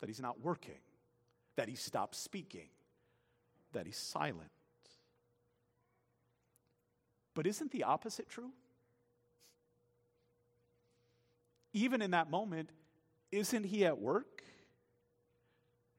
that 0.00 0.08
He's 0.08 0.20
not 0.20 0.40
working, 0.40 0.80
that 1.56 1.68
He 1.68 1.76
stopped 1.76 2.16
speaking, 2.16 2.68
that 3.72 3.86
He's 3.86 3.96
silent. 3.96 4.50
But 7.36 7.46
isn't 7.46 7.70
the 7.70 7.84
opposite 7.84 8.28
true? 8.28 8.50
Even 11.72 12.02
in 12.02 12.10
that 12.12 12.30
moment, 12.30 12.70
isn't 13.30 13.64
he 13.64 13.84
at 13.84 14.00
work? 14.00 14.42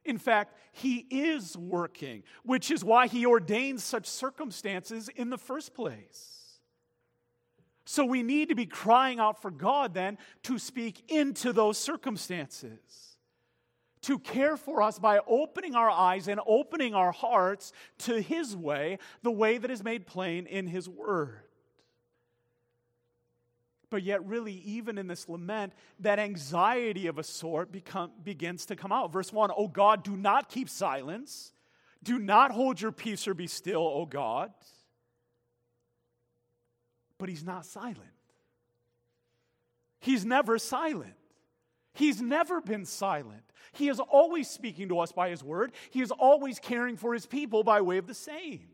In 0.04 0.18
fact, 0.18 0.56
He 0.72 1.06
is 1.10 1.56
working, 1.56 2.24
which 2.44 2.72
is 2.72 2.84
why 2.84 3.08
He 3.08 3.26
ordains 3.26 3.84
such 3.84 4.08
circumstances 4.08 5.10
in 5.10 5.30
the 5.30 5.38
first 5.38 5.76
place. 5.76 6.60
So 7.86 8.06
we 8.06 8.24
need 8.24 8.50
to 8.50 8.56
be 8.56 8.66
crying 8.66 9.20
out 9.20 9.42
for 9.42 9.52
God 9.52 9.94
then 9.94 10.18
to 10.44 10.58
speak 10.58 11.04
into 11.12 11.54
those 11.54 11.78
circumstances, 11.78 13.07
to 14.02 14.20
care 14.20 14.58
for 14.58 14.82
us 14.82 15.00
by 15.00 15.20
opening 15.28 15.76
our 15.76 15.90
eyes 15.90 16.28
and 16.28 16.40
opening 16.46 16.94
our 16.94 17.12
hearts 17.12 17.74
to 18.00 18.22
His 18.22 18.56
way, 18.56 19.00
the 19.24 19.32
way 19.32 19.58
that 19.58 19.72
is 19.72 19.84
made 19.84 20.06
plain 20.06 20.46
in 20.46 20.68
His 20.68 20.88
Word. 20.88 21.40
But 23.90 24.04
yet, 24.04 24.26
really, 24.26 24.54
even 24.66 24.98
in 24.98 25.08
this 25.08 25.30
lament, 25.30 25.74
that 26.00 26.20
anxiety 26.20 27.08
of 27.08 27.18
a 27.18 27.24
sort 27.24 27.72
become, 27.72 28.12
begins 28.22 28.66
to 28.66 28.76
come 28.76 28.92
out. 28.92 29.14
Verse 29.14 29.32
1 29.32 29.52
Oh 29.56 29.70
God, 29.70 30.04
do 30.04 30.18
not 30.18 30.50
keep 30.50 30.70
silence. 30.70 31.54
Do 32.04 32.20
not 32.20 32.52
hold 32.52 32.80
your 32.80 32.92
peace 32.92 33.28
or 33.28 33.34
be 33.34 33.48
still, 33.48 33.82
O 33.82 34.06
God 34.06 34.52
but 37.18 37.30
he's 37.30 37.44
not 37.44 37.66
silent. 37.66 37.98
He's 40.00 40.26
never 40.26 40.58
silent. 40.60 41.14
He's 41.98 42.22
never 42.22 42.62
been 42.62 42.86
silent. 42.86 43.42
He 43.74 43.90
is 43.90 44.00
always 44.00 44.48
speaking 44.48 44.90
to 44.90 45.00
us 45.00 45.12
by 45.12 45.30
his 45.30 45.44
word. 45.44 45.72
He 45.90 46.02
is 46.02 46.12
always 46.12 46.60
caring 46.60 46.96
for 46.96 47.12
his 47.12 47.26
people 47.26 47.64
by 47.64 47.82
way 47.82 47.98
of 47.98 48.06
the 48.06 48.14
same. 48.14 48.68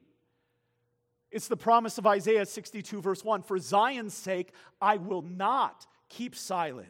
It's 1.32 1.48
the 1.48 1.56
promise 1.56 1.98
of 1.98 2.06
Isaiah 2.06 2.46
62, 2.46 3.02
verse 3.02 3.24
1 3.24 3.44
For 3.44 3.58
Zion's 3.60 4.14
sake, 4.14 4.52
I 4.82 4.98
will 4.98 5.22
not 5.22 5.88
keep 6.10 6.36
silent. 6.36 6.90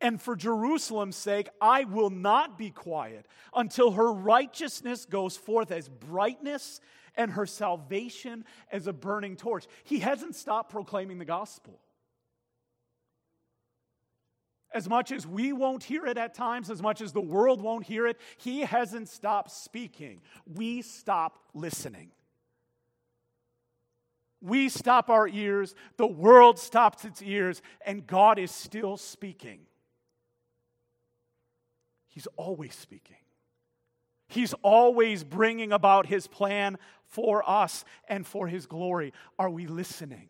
And 0.00 0.22
for 0.22 0.36
Jerusalem's 0.36 1.16
sake, 1.16 1.48
I 1.60 1.82
will 1.82 2.10
not 2.10 2.56
be 2.56 2.70
quiet 2.70 3.26
until 3.52 3.90
her 3.90 4.12
righteousness 4.12 5.04
goes 5.04 5.36
forth 5.36 5.72
as 5.72 5.88
brightness 5.88 6.80
and 7.16 7.32
her 7.32 7.44
salvation 7.44 8.44
as 8.70 8.86
a 8.86 8.92
burning 8.92 9.34
torch. 9.34 9.66
He 9.82 9.98
hasn't 9.98 10.36
stopped 10.36 10.70
proclaiming 10.70 11.18
the 11.18 11.24
gospel. 11.24 11.80
As 14.72 14.88
much 14.88 15.10
as 15.10 15.26
we 15.26 15.52
won't 15.52 15.82
hear 15.82 16.06
it 16.06 16.16
at 16.16 16.34
times, 16.34 16.70
as 16.70 16.80
much 16.80 17.00
as 17.00 17.12
the 17.12 17.20
world 17.20 17.60
won't 17.60 17.84
hear 17.84 18.06
it, 18.06 18.18
he 18.36 18.60
hasn't 18.60 19.08
stopped 19.08 19.50
speaking. 19.50 20.20
We 20.46 20.82
stop 20.82 21.38
listening. 21.54 22.12
We 24.40 24.68
stop 24.68 25.10
our 25.10 25.28
ears, 25.28 25.74
the 25.98 26.06
world 26.06 26.58
stops 26.58 27.04
its 27.04 27.20
ears, 27.20 27.60
and 27.84 28.06
God 28.06 28.38
is 28.38 28.50
still 28.50 28.96
speaking. 28.96 29.60
He's 32.08 32.26
always 32.36 32.74
speaking. 32.74 33.16
He's 34.28 34.54
always 34.62 35.24
bringing 35.24 35.72
about 35.72 36.06
his 36.06 36.26
plan 36.26 36.78
for 37.04 37.48
us 37.48 37.84
and 38.08 38.26
for 38.26 38.46
his 38.46 38.66
glory. 38.66 39.12
Are 39.38 39.50
we 39.50 39.66
listening? 39.66 40.28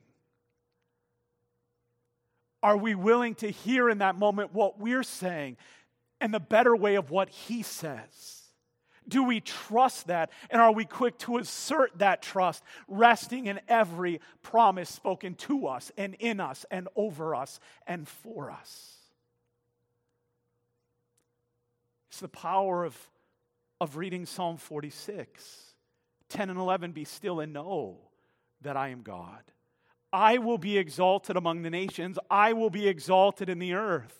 Are 2.63 2.77
we 2.77 2.95
willing 2.95 3.35
to 3.37 3.51
hear 3.51 3.89
in 3.89 3.99
that 3.99 4.17
moment 4.17 4.53
what 4.53 4.79
we're 4.79 5.03
saying 5.03 5.57
and 6.21 6.33
the 6.33 6.41
better 6.41 6.77
way 6.77 6.97
of 6.97 7.11
what 7.11 7.29
he 7.31 7.63
says? 7.63 8.43
Do 9.09 9.25
we 9.25 9.41
trust 9.41 10.07
that? 10.07 10.31
And 10.51 10.61
are 10.61 10.73
we 10.73 10.85
quick 10.85 11.19
to 11.21 11.39
assert 11.39 11.99
that 11.99 12.23
trust, 12.23 12.63
resting 12.87 13.47
in 13.47 13.61
every 13.67 14.21
promise 14.43 14.91
spoken 14.91 15.35
to 15.37 15.67
us 15.67 15.91
and 15.97 16.15
in 16.21 16.39
us 16.39 16.67
and 16.71 16.87
over 16.95 17.35
us 17.35 17.59
and 17.87 18.07
for 18.07 18.51
us? 18.51 18.97
It's 22.11 22.21
the 22.21 22.29
power 22.29 22.85
of, 22.85 22.97
of 23.81 23.97
reading 23.97 24.27
Psalm 24.27 24.59
46. 24.59 25.71
10 26.29 26.51
and 26.51 26.59
11 26.59 26.93
Be 26.93 27.05
still 27.05 27.41
and 27.41 27.53
know 27.53 27.99
that 28.63 28.77
I 28.77 28.89
am 28.89 29.03
God. 29.03 29.43
I 30.13 30.39
will 30.39 30.59
be 30.59 30.77
exalted 30.77 31.37
among 31.37 31.63
the 31.63 31.71
nations, 31.71 32.19
I 32.31 32.53
will 32.53 32.71
be 32.71 32.89
exalted 32.89 33.49
in 33.49 33.59
the 33.59 33.75
earth. 33.75 34.17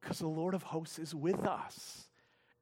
Because 0.00 0.18
the 0.18 0.28
Lord 0.28 0.54
of 0.54 0.62
hosts 0.62 0.98
is 0.98 1.14
with 1.14 1.44
us, 1.44 2.08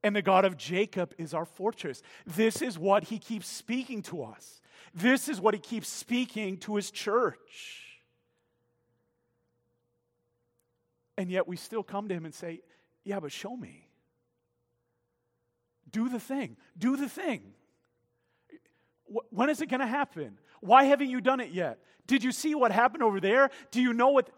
and 0.02 0.16
the 0.16 0.22
God 0.22 0.44
of 0.44 0.56
Jacob 0.56 1.14
is 1.18 1.34
our 1.34 1.44
fortress. 1.44 2.02
This 2.26 2.62
is 2.62 2.78
what 2.78 3.04
he 3.04 3.18
keeps 3.18 3.46
speaking 3.48 4.02
to 4.02 4.22
us. 4.22 4.60
This 4.94 5.28
is 5.28 5.40
what 5.40 5.54
he 5.54 5.60
keeps 5.60 5.88
speaking 5.88 6.58
to 6.58 6.76
his 6.76 6.90
church. 6.90 7.84
And 11.16 11.30
yet 11.30 11.46
we 11.46 11.56
still 11.56 11.82
come 11.82 12.08
to 12.08 12.14
him 12.14 12.24
and 12.24 12.34
say, 12.34 12.60
Yeah, 13.04 13.20
but 13.20 13.32
show 13.32 13.56
me. 13.56 13.88
Do 15.90 16.08
the 16.08 16.20
thing. 16.20 16.56
Do 16.76 16.96
the 16.96 17.08
thing. 17.08 17.54
When 19.30 19.48
is 19.48 19.60
it 19.60 19.68
going 19.68 19.80
to 19.80 19.86
happen? 19.86 20.38
Why 20.64 20.84
haven't 20.84 21.10
you 21.10 21.20
done 21.20 21.40
it 21.40 21.50
yet? 21.50 21.78
Did 22.06 22.24
you 22.24 22.32
see 22.32 22.54
what 22.54 22.72
happened 22.72 23.02
over 23.02 23.20
there? 23.20 23.50
Do 23.70 23.82
you 23.82 23.92
know 23.92 24.08
what? 24.08 24.30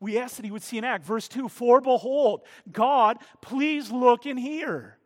We 0.00 0.18
asked 0.18 0.36
that 0.36 0.44
he 0.44 0.50
would 0.50 0.62
see 0.62 0.76
an 0.76 0.84
act. 0.84 1.02
Verse 1.02 1.26
2 1.26 1.48
For 1.48 1.80
behold, 1.80 2.42
God, 2.70 3.16
please 3.40 3.90
look 3.90 4.26
and 4.26 4.38
hear. 4.38 4.98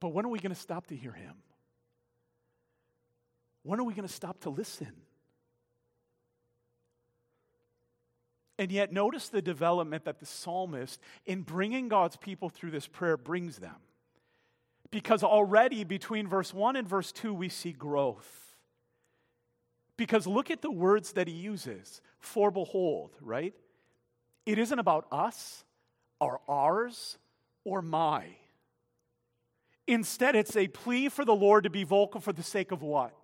But 0.00 0.08
when 0.08 0.24
are 0.24 0.30
we 0.30 0.40
going 0.40 0.52
to 0.52 0.60
stop 0.60 0.88
to 0.88 0.96
hear 0.96 1.12
him? 1.12 1.34
When 3.62 3.78
are 3.78 3.84
we 3.84 3.94
going 3.94 4.08
to 4.08 4.12
stop 4.12 4.40
to 4.40 4.50
listen? 4.50 4.90
And 8.58 8.72
yet, 8.72 8.92
notice 8.92 9.28
the 9.28 9.40
development 9.42 10.06
that 10.06 10.18
the 10.18 10.26
psalmist, 10.26 11.00
in 11.24 11.42
bringing 11.42 11.86
God's 11.86 12.16
people 12.16 12.48
through 12.48 12.72
this 12.72 12.88
prayer, 12.88 13.16
brings 13.16 13.58
them 13.58 13.76
because 14.92 15.24
already 15.24 15.82
between 15.84 16.28
verse 16.28 16.54
1 16.54 16.76
and 16.76 16.86
verse 16.86 17.10
2, 17.10 17.34
we 17.34 17.48
see 17.48 17.72
growth. 17.72 18.54
Because 19.96 20.26
look 20.26 20.50
at 20.50 20.62
the 20.62 20.70
words 20.70 21.14
that 21.14 21.26
he 21.26 21.34
uses 21.34 22.00
for 22.20 22.50
behold, 22.50 23.16
right? 23.20 23.54
It 24.44 24.58
isn't 24.58 24.78
about 24.78 25.06
us 25.10 25.64
or 26.20 26.40
ours 26.46 27.16
or 27.64 27.80
my. 27.80 28.26
Instead, 29.86 30.36
it's 30.36 30.56
a 30.56 30.68
plea 30.68 31.08
for 31.08 31.24
the 31.24 31.34
Lord 31.34 31.64
to 31.64 31.70
be 31.70 31.84
vocal 31.84 32.20
for 32.20 32.32
the 32.32 32.42
sake 32.42 32.70
of 32.70 32.82
what? 32.82 33.16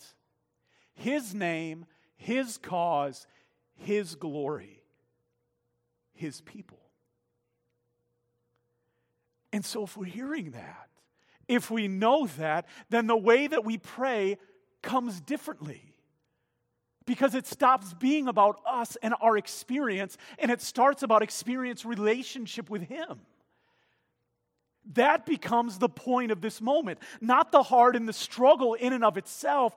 His 0.94 1.34
name, 1.34 1.84
His 2.16 2.56
cause, 2.56 3.26
His 3.74 4.14
glory, 4.14 4.82
His 6.14 6.40
people. 6.40 6.80
And 9.52 9.64
so, 9.64 9.84
if 9.84 9.96
we're 9.96 10.06
hearing 10.06 10.52
that, 10.52 10.88
if 11.48 11.70
we 11.70 11.88
know 11.88 12.26
that, 12.38 12.66
then 12.90 13.06
the 13.06 13.16
way 13.16 13.46
that 13.46 13.64
we 13.64 13.78
pray 13.78 14.38
comes 14.82 15.20
differently. 15.20 15.82
Because 17.06 17.34
it 17.34 17.46
stops 17.46 17.94
being 17.94 18.28
about 18.28 18.60
us 18.66 18.96
and 19.02 19.14
our 19.20 19.38
experience, 19.38 20.18
and 20.38 20.50
it 20.50 20.60
starts 20.60 21.02
about 21.02 21.22
experience 21.22 21.84
relationship 21.84 22.68
with 22.68 22.82
Him. 22.82 23.20
That 24.92 25.26
becomes 25.26 25.78
the 25.78 25.88
point 25.88 26.30
of 26.30 26.40
this 26.40 26.60
moment. 26.60 26.98
Not 27.20 27.50
the 27.50 27.62
heart 27.62 27.96
and 27.96 28.08
the 28.08 28.12
struggle 28.12 28.74
in 28.74 28.92
and 28.92 29.04
of 29.04 29.16
itself, 29.16 29.74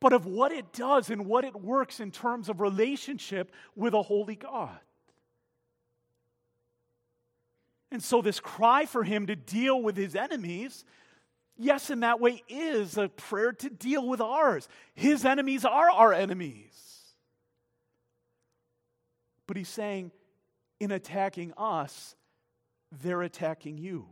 but 0.00 0.12
of 0.12 0.26
what 0.26 0.52
it 0.52 0.72
does 0.72 1.10
and 1.10 1.26
what 1.26 1.44
it 1.44 1.54
works 1.54 2.00
in 2.00 2.10
terms 2.10 2.48
of 2.48 2.60
relationship 2.60 3.52
with 3.74 3.94
a 3.94 4.02
holy 4.02 4.36
God. 4.36 4.78
And 7.90 8.02
so, 8.02 8.20
this 8.20 8.40
cry 8.40 8.84
for 8.84 9.02
him 9.02 9.26
to 9.26 9.36
deal 9.36 9.82
with 9.82 9.96
his 9.96 10.14
enemies, 10.14 10.84
yes, 11.56 11.90
in 11.90 12.00
that 12.00 12.20
way, 12.20 12.42
is 12.48 12.98
a 12.98 13.08
prayer 13.08 13.52
to 13.52 13.70
deal 13.70 14.06
with 14.06 14.20
ours. 14.20 14.68
His 14.94 15.24
enemies 15.24 15.64
are 15.64 15.90
our 15.90 16.12
enemies. 16.12 16.74
But 19.46 19.56
he's 19.56 19.68
saying, 19.68 20.12
in 20.78 20.90
attacking 20.92 21.54
us, 21.56 22.14
they're 23.02 23.22
attacking 23.22 23.78
you. 23.78 24.06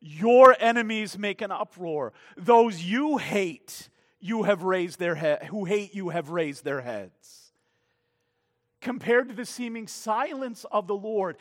Your 0.00 0.54
enemies 0.60 1.18
make 1.18 1.40
an 1.40 1.50
uproar. 1.50 2.12
Those 2.36 2.82
you 2.82 3.16
hate, 3.16 3.88
you 4.20 4.42
have 4.42 4.62
raised 4.62 4.98
their 4.98 5.14
head, 5.14 5.44
who 5.44 5.64
hate 5.64 5.94
you 5.94 6.10
have 6.10 6.28
raised 6.28 6.64
their 6.64 6.82
heads 6.82 7.47
compared 8.88 9.28
to 9.28 9.34
the 9.34 9.44
seeming 9.44 9.86
silence 9.86 10.64
of 10.72 10.86
the 10.86 10.94
Lord. 10.94 11.36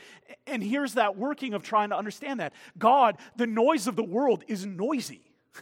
And 0.46 0.62
here's 0.62 0.96
that 0.96 1.16
working 1.16 1.54
of 1.54 1.63
trying 1.63 1.92
to 1.92 1.98
understand 1.98 2.42
that. 2.42 2.51
God, 2.77 3.18
the 3.38 3.48
noise 3.48 3.88
of 3.88 3.96
the 3.96 4.04
world 4.04 4.44
is 4.50 4.66
noisy. 4.66 5.22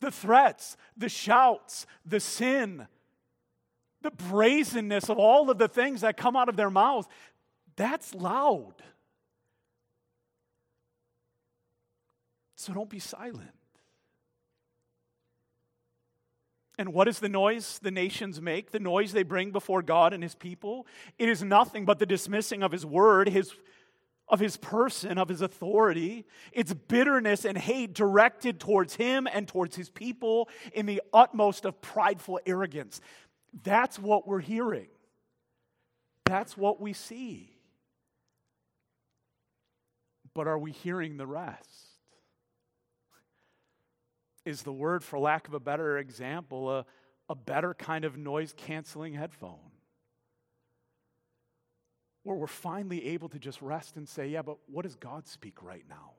The 0.00 0.10
threats, 0.10 0.76
the 0.98 1.08
shouts, 1.08 1.86
the 2.04 2.20
sin, 2.20 2.86
the 4.02 4.10
brazenness 4.10 5.08
of 5.08 5.18
all 5.18 5.48
of 5.48 5.56
the 5.56 5.68
things 5.68 6.02
that 6.02 6.18
come 6.18 6.36
out 6.36 6.50
of 6.50 6.56
their 6.56 6.68
mouths, 6.68 7.08
that's 7.74 8.14
loud. 8.14 8.74
So 12.56 12.74
don't 12.74 12.90
be 12.90 12.98
silent. 12.98 13.54
And 16.78 16.92
what 16.92 17.06
is 17.06 17.20
the 17.20 17.28
noise 17.28 17.78
the 17.82 17.90
nations 17.90 18.40
make? 18.40 18.72
The 18.72 18.80
noise 18.80 19.12
they 19.12 19.22
bring 19.22 19.52
before 19.52 19.82
God 19.82 20.12
and 20.12 20.22
his 20.22 20.34
people? 20.34 20.86
It 21.18 21.28
is 21.28 21.42
nothing 21.42 21.84
but 21.84 21.98
the 21.98 22.06
dismissing 22.06 22.62
of 22.62 22.72
his 22.72 22.84
word, 22.84 23.28
his, 23.28 23.52
of 24.28 24.40
his 24.40 24.56
person, 24.56 25.16
of 25.16 25.28
his 25.28 25.40
authority. 25.40 26.26
It's 26.52 26.74
bitterness 26.74 27.44
and 27.44 27.56
hate 27.56 27.94
directed 27.94 28.58
towards 28.58 28.96
him 28.96 29.28
and 29.32 29.46
towards 29.46 29.76
his 29.76 29.88
people 29.88 30.48
in 30.72 30.86
the 30.86 31.00
utmost 31.12 31.64
of 31.64 31.80
prideful 31.80 32.40
arrogance. 32.44 33.00
That's 33.62 33.98
what 33.98 34.26
we're 34.26 34.40
hearing. 34.40 34.88
That's 36.24 36.56
what 36.56 36.80
we 36.80 36.92
see. 36.92 37.50
But 40.34 40.48
are 40.48 40.58
we 40.58 40.72
hearing 40.72 41.16
the 41.18 41.26
rest? 41.26 41.93
Is 44.44 44.62
the 44.62 44.72
word, 44.72 45.02
for 45.02 45.18
lack 45.18 45.48
of 45.48 45.54
a 45.54 45.60
better 45.60 45.98
example, 45.98 46.70
a, 46.70 46.86
a 47.28 47.34
better 47.34 47.74
kind 47.74 48.04
of 48.04 48.16
noise 48.16 48.54
canceling 48.56 49.14
headphone? 49.14 49.58
Where 52.22 52.36
we're 52.36 52.46
finally 52.46 53.06
able 53.08 53.28
to 53.30 53.38
just 53.38 53.60
rest 53.62 53.96
and 53.96 54.08
say, 54.08 54.28
yeah, 54.28 54.42
but 54.42 54.58
what 54.66 54.82
does 54.82 54.96
God 54.96 55.26
speak 55.26 55.62
right 55.62 55.84
now? 55.88 56.12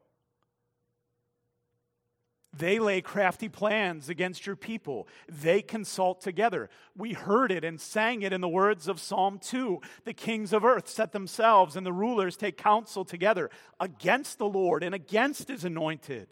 They 2.57 2.79
lay 2.79 3.01
crafty 3.01 3.49
plans 3.49 4.07
against 4.07 4.45
your 4.45 4.55
people. 4.55 5.07
They 5.27 5.61
consult 5.61 6.21
together. 6.21 6.69
We 6.95 7.13
heard 7.13 7.51
it 7.51 7.65
and 7.65 7.81
sang 7.81 8.21
it 8.21 8.31
in 8.31 8.39
the 8.39 8.47
words 8.47 8.87
of 8.87 9.01
Psalm 9.01 9.39
2. 9.39 9.81
The 10.05 10.13
kings 10.13 10.53
of 10.53 10.63
earth 10.63 10.87
set 10.87 11.11
themselves, 11.11 11.75
and 11.75 11.85
the 11.85 11.91
rulers 11.91 12.37
take 12.37 12.57
counsel 12.57 13.03
together 13.03 13.49
against 13.79 14.37
the 14.37 14.47
Lord 14.47 14.83
and 14.83 14.95
against 14.95 15.49
his 15.49 15.65
anointed, 15.65 16.29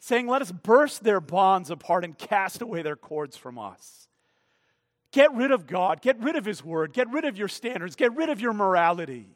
saying, 0.00 0.26
Let 0.26 0.42
us 0.42 0.50
burst 0.50 1.04
their 1.04 1.20
bonds 1.20 1.70
apart 1.70 2.04
and 2.04 2.18
cast 2.18 2.60
away 2.60 2.82
their 2.82 2.96
cords 2.96 3.36
from 3.36 3.58
us. 3.58 4.08
Get 5.12 5.32
rid 5.34 5.50
of 5.50 5.66
God, 5.66 6.02
get 6.02 6.20
rid 6.20 6.36
of 6.36 6.44
his 6.44 6.64
word, 6.64 6.92
get 6.92 7.10
rid 7.10 7.24
of 7.24 7.36
your 7.36 7.48
standards, 7.48 7.94
get 7.94 8.14
rid 8.16 8.28
of 8.28 8.40
your 8.40 8.52
morality. 8.52 9.28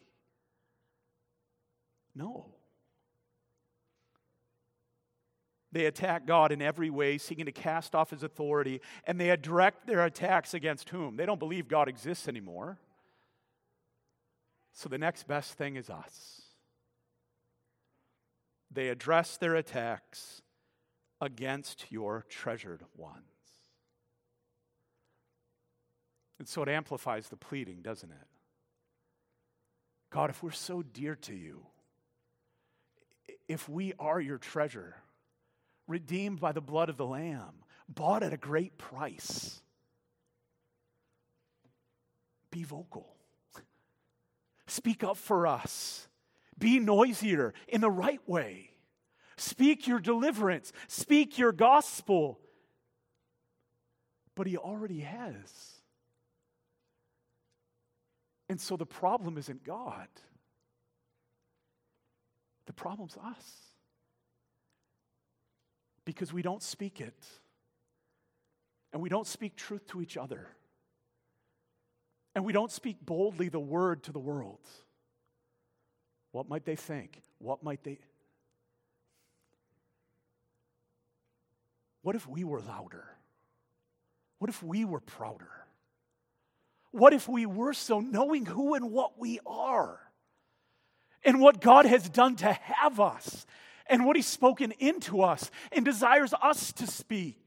No. 2.14 2.46
They 5.72 5.86
attack 5.86 6.26
God 6.26 6.52
in 6.52 6.62
every 6.62 6.90
way, 6.90 7.18
seeking 7.18 7.46
to 7.46 7.52
cast 7.52 7.96
off 7.96 8.10
his 8.10 8.22
authority, 8.22 8.80
and 9.04 9.20
they 9.20 9.36
direct 9.36 9.88
their 9.88 10.04
attacks 10.04 10.54
against 10.54 10.90
whom? 10.90 11.16
They 11.16 11.26
don't 11.26 11.40
believe 11.40 11.66
God 11.66 11.88
exists 11.88 12.28
anymore. 12.28 12.78
So 14.72 14.88
the 14.88 14.98
next 14.98 15.26
best 15.26 15.54
thing 15.54 15.74
is 15.74 15.90
us. 15.90 16.42
They 18.70 18.88
address 18.88 19.36
their 19.36 19.56
attacks 19.56 20.42
against 21.20 21.90
your 21.90 22.24
treasured 22.28 22.82
ones. 22.96 23.22
And 26.38 26.48
so 26.48 26.62
it 26.62 26.68
amplifies 26.68 27.28
the 27.28 27.36
pleading, 27.36 27.80
doesn't 27.82 28.10
it? 28.10 28.26
God, 30.10 30.30
if 30.30 30.42
we're 30.42 30.50
so 30.50 30.82
dear 30.82 31.16
to 31.16 31.34
you, 31.34 31.66
if 33.48 33.68
we 33.68 33.92
are 33.98 34.20
your 34.20 34.38
treasure, 34.38 34.96
redeemed 35.86 36.40
by 36.40 36.52
the 36.52 36.60
blood 36.60 36.88
of 36.88 36.96
the 36.96 37.06
Lamb, 37.06 37.64
bought 37.88 38.22
at 38.22 38.32
a 38.32 38.36
great 38.36 38.78
price. 38.78 39.60
Be 42.50 42.62
vocal. 42.62 43.14
Speak 44.66 45.04
up 45.04 45.16
for 45.16 45.46
us. 45.46 46.08
Be 46.58 46.78
noisier 46.78 47.52
in 47.68 47.80
the 47.80 47.90
right 47.90 48.20
way. 48.28 48.73
Speak 49.36 49.86
your 49.86 50.00
deliverance. 50.00 50.72
Speak 50.88 51.38
your 51.38 51.52
gospel. 51.52 52.38
But 54.34 54.46
he 54.46 54.56
already 54.56 55.00
has. 55.00 55.74
And 58.48 58.60
so 58.60 58.76
the 58.76 58.86
problem 58.86 59.38
isn't 59.38 59.64
God, 59.64 60.08
the 62.66 62.72
problem's 62.72 63.16
us 63.16 63.64
because 66.04 66.32
we 66.32 66.42
don't 66.42 66.62
speak 66.62 67.00
it. 67.00 67.24
And 68.92 69.02
we 69.02 69.08
don't 69.08 69.26
speak 69.26 69.56
truth 69.56 69.86
to 69.88 70.00
each 70.00 70.16
other. 70.16 70.46
And 72.34 72.44
we 72.44 72.52
don't 72.52 72.70
speak 72.70 73.04
boldly 73.04 73.48
the 73.48 73.60
word 73.60 74.04
to 74.04 74.12
the 74.12 74.20
world. 74.20 74.60
What 76.32 76.48
might 76.48 76.64
they 76.64 76.76
think? 76.76 77.20
What 77.38 77.62
might 77.62 77.82
they. 77.82 77.98
What 82.04 82.14
if 82.14 82.28
we 82.28 82.44
were 82.44 82.60
louder? 82.60 83.06
What 84.38 84.50
if 84.50 84.62
we 84.62 84.84
were 84.84 85.00
prouder? 85.00 85.50
What 86.92 87.14
if 87.14 87.26
we 87.26 87.46
were 87.46 87.72
so 87.72 87.98
knowing 87.98 88.44
who 88.44 88.74
and 88.74 88.92
what 88.92 89.18
we 89.18 89.40
are? 89.46 89.98
And 91.24 91.40
what 91.40 91.62
God 91.62 91.86
has 91.86 92.06
done 92.10 92.36
to 92.36 92.52
have 92.52 93.00
us 93.00 93.46
and 93.86 94.04
what 94.04 94.16
He's 94.16 94.26
spoken 94.26 94.72
into 94.78 95.22
us 95.22 95.50
and 95.72 95.82
desires 95.82 96.34
us 96.42 96.72
to 96.74 96.86
speak. 96.86 97.38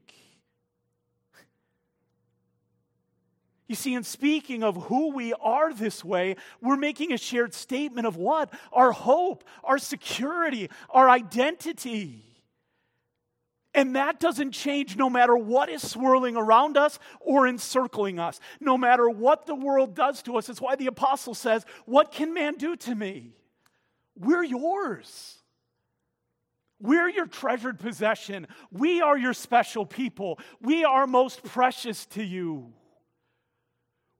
You 3.68 3.76
see, 3.76 3.94
in 3.94 4.02
speaking 4.02 4.64
of 4.64 4.86
who 4.86 5.12
we 5.12 5.34
are 5.34 5.72
this 5.72 6.04
way, 6.04 6.34
we're 6.60 6.76
making 6.76 7.12
a 7.12 7.18
shared 7.18 7.54
statement 7.54 8.08
of 8.08 8.16
what? 8.16 8.52
Our 8.72 8.90
hope, 8.90 9.44
our 9.62 9.78
security, 9.78 10.68
our 10.90 11.08
identity. 11.08 12.27
And 13.78 13.94
that 13.94 14.18
doesn't 14.18 14.50
change 14.50 14.96
no 14.96 15.08
matter 15.08 15.36
what 15.36 15.68
is 15.68 15.88
swirling 15.88 16.36
around 16.36 16.76
us 16.76 16.98
or 17.20 17.46
encircling 17.46 18.18
us, 18.18 18.40
no 18.58 18.76
matter 18.76 19.08
what 19.08 19.46
the 19.46 19.54
world 19.54 19.94
does 19.94 20.20
to 20.22 20.36
us. 20.36 20.48
That's 20.48 20.60
why 20.60 20.74
the 20.74 20.88
apostle 20.88 21.32
says, 21.32 21.64
What 21.86 22.10
can 22.10 22.34
man 22.34 22.56
do 22.56 22.74
to 22.74 22.94
me? 22.96 23.36
We're 24.16 24.42
yours. 24.42 25.38
We're 26.80 27.08
your 27.08 27.28
treasured 27.28 27.78
possession. 27.78 28.48
We 28.72 29.00
are 29.00 29.16
your 29.16 29.32
special 29.32 29.86
people. 29.86 30.40
We 30.60 30.84
are 30.84 31.06
most 31.06 31.44
precious 31.44 32.04
to 32.06 32.24
you. 32.24 32.72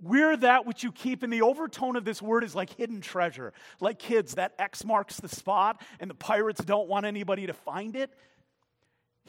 We're 0.00 0.36
that 0.36 0.66
which 0.66 0.84
you 0.84 0.92
keep. 0.92 1.24
And 1.24 1.32
the 1.32 1.42
overtone 1.42 1.96
of 1.96 2.04
this 2.04 2.22
word 2.22 2.44
is 2.44 2.54
like 2.54 2.72
hidden 2.74 3.00
treasure. 3.00 3.52
Like 3.80 3.98
kids, 3.98 4.36
that 4.36 4.54
X 4.60 4.84
marks 4.84 5.18
the 5.18 5.28
spot, 5.28 5.82
and 5.98 6.08
the 6.08 6.14
pirates 6.14 6.62
don't 6.64 6.88
want 6.88 7.06
anybody 7.06 7.48
to 7.48 7.52
find 7.52 7.96
it. 7.96 8.12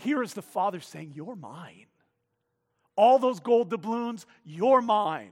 Here 0.03 0.23
is 0.23 0.33
the 0.33 0.41
Father 0.41 0.79
saying, 0.79 1.13
You're 1.15 1.35
mine. 1.35 1.85
All 2.95 3.17
those 3.17 3.39
gold 3.39 3.69
doubloons, 3.69 4.25
you're 4.43 4.81
mine. 4.81 5.31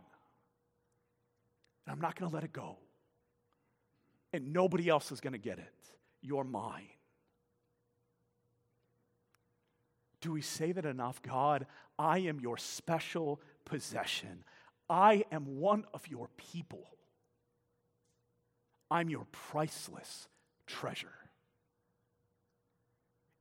And 1.86 1.93
I'm 1.93 1.99
not 1.99 2.17
going 2.17 2.30
to 2.30 2.34
let 2.36 2.45
it 2.45 2.53
go. 2.53 2.77
And 4.32 4.53
nobody 4.53 4.88
else 4.88 5.12
is 5.12 5.19
going 5.19 5.34
to 5.34 5.39
get 5.39 5.60
it. 5.60 5.73
You're 6.21 6.45
mine. 6.45 6.88
Do 10.21 10.32
we 10.32 10.41
say 10.41 10.71
that 10.71 10.86
enough? 10.86 11.21
God, 11.21 11.65
I 11.99 12.19
am 12.19 12.39
your 12.39 12.58
special 12.58 13.41
possession. 13.65 14.43
I 14.89 15.25
am 15.32 15.60
one 15.60 15.86
of 15.93 16.08
your 16.08 16.30
people. 16.38 16.88
I'm 18.89 19.10
your 19.10 19.27
priceless 19.32 20.27
treasure. 20.65 21.16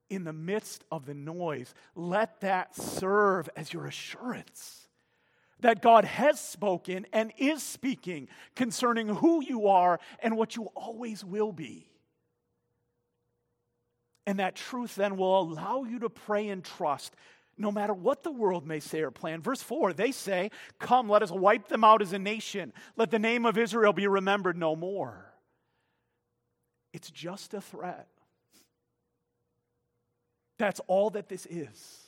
In 0.08 0.24
the 0.24 0.32
midst 0.32 0.84
of 0.90 1.04
the 1.06 1.14
noise, 1.14 1.74
let 1.94 2.40
that 2.40 2.76
serve 2.76 3.48
as 3.56 3.72
your 3.72 3.86
assurance 3.86 4.86
that 5.60 5.82
God 5.82 6.04
has 6.04 6.38
spoken 6.38 7.06
and 7.12 7.32
is 7.38 7.62
speaking 7.62 8.28
concerning 8.54 9.08
who 9.08 9.42
you 9.42 9.68
are 9.68 9.98
and 10.20 10.36
what 10.36 10.56
you 10.56 10.64
always 10.74 11.24
will 11.24 11.52
be. 11.52 11.88
And 14.26 14.38
that 14.38 14.56
truth 14.56 14.96
then 14.96 15.16
will 15.16 15.40
allow 15.40 15.84
you 15.84 16.00
to 16.00 16.10
pray 16.10 16.48
and 16.48 16.64
trust 16.64 17.14
no 17.58 17.72
matter 17.72 17.94
what 17.94 18.22
the 18.22 18.30
world 18.30 18.66
may 18.66 18.80
say 18.80 19.00
or 19.00 19.10
plan. 19.10 19.40
Verse 19.40 19.62
4, 19.62 19.94
they 19.94 20.10
say, 20.10 20.50
Come, 20.78 21.08
let 21.08 21.22
us 21.22 21.30
wipe 21.30 21.68
them 21.68 21.84
out 21.84 22.02
as 22.02 22.12
a 22.12 22.18
nation. 22.18 22.72
Let 22.96 23.10
the 23.10 23.18
name 23.18 23.46
of 23.46 23.56
Israel 23.56 23.94
be 23.94 24.06
remembered 24.06 24.58
no 24.58 24.76
more. 24.76 25.32
It's 26.92 27.10
just 27.10 27.54
a 27.54 27.60
threat. 27.60 28.08
That's 30.58 30.80
all 30.86 31.10
that 31.10 31.28
this 31.28 31.46
is. 31.46 32.02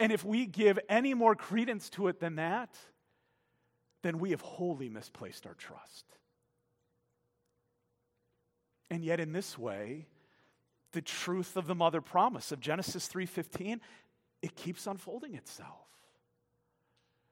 And 0.00 0.12
if 0.12 0.24
we 0.24 0.46
give 0.46 0.78
any 0.88 1.14
more 1.14 1.34
credence 1.34 1.88
to 1.90 2.08
it 2.08 2.20
than 2.20 2.36
that, 2.36 2.76
then 4.02 4.18
we 4.18 4.30
have 4.30 4.40
wholly 4.40 4.88
misplaced 4.88 5.46
our 5.46 5.54
trust. 5.54 6.04
And 8.90 9.04
yet, 9.04 9.18
in 9.18 9.32
this 9.32 9.58
way, 9.58 10.06
the 10.92 11.02
truth 11.02 11.56
of 11.56 11.66
the 11.66 11.74
mother 11.74 12.00
promise 12.00 12.52
of 12.52 12.60
Genesis 12.60 13.08
3:15, 13.08 13.80
it 14.42 14.54
keeps 14.54 14.86
unfolding 14.86 15.34
itself. 15.34 15.88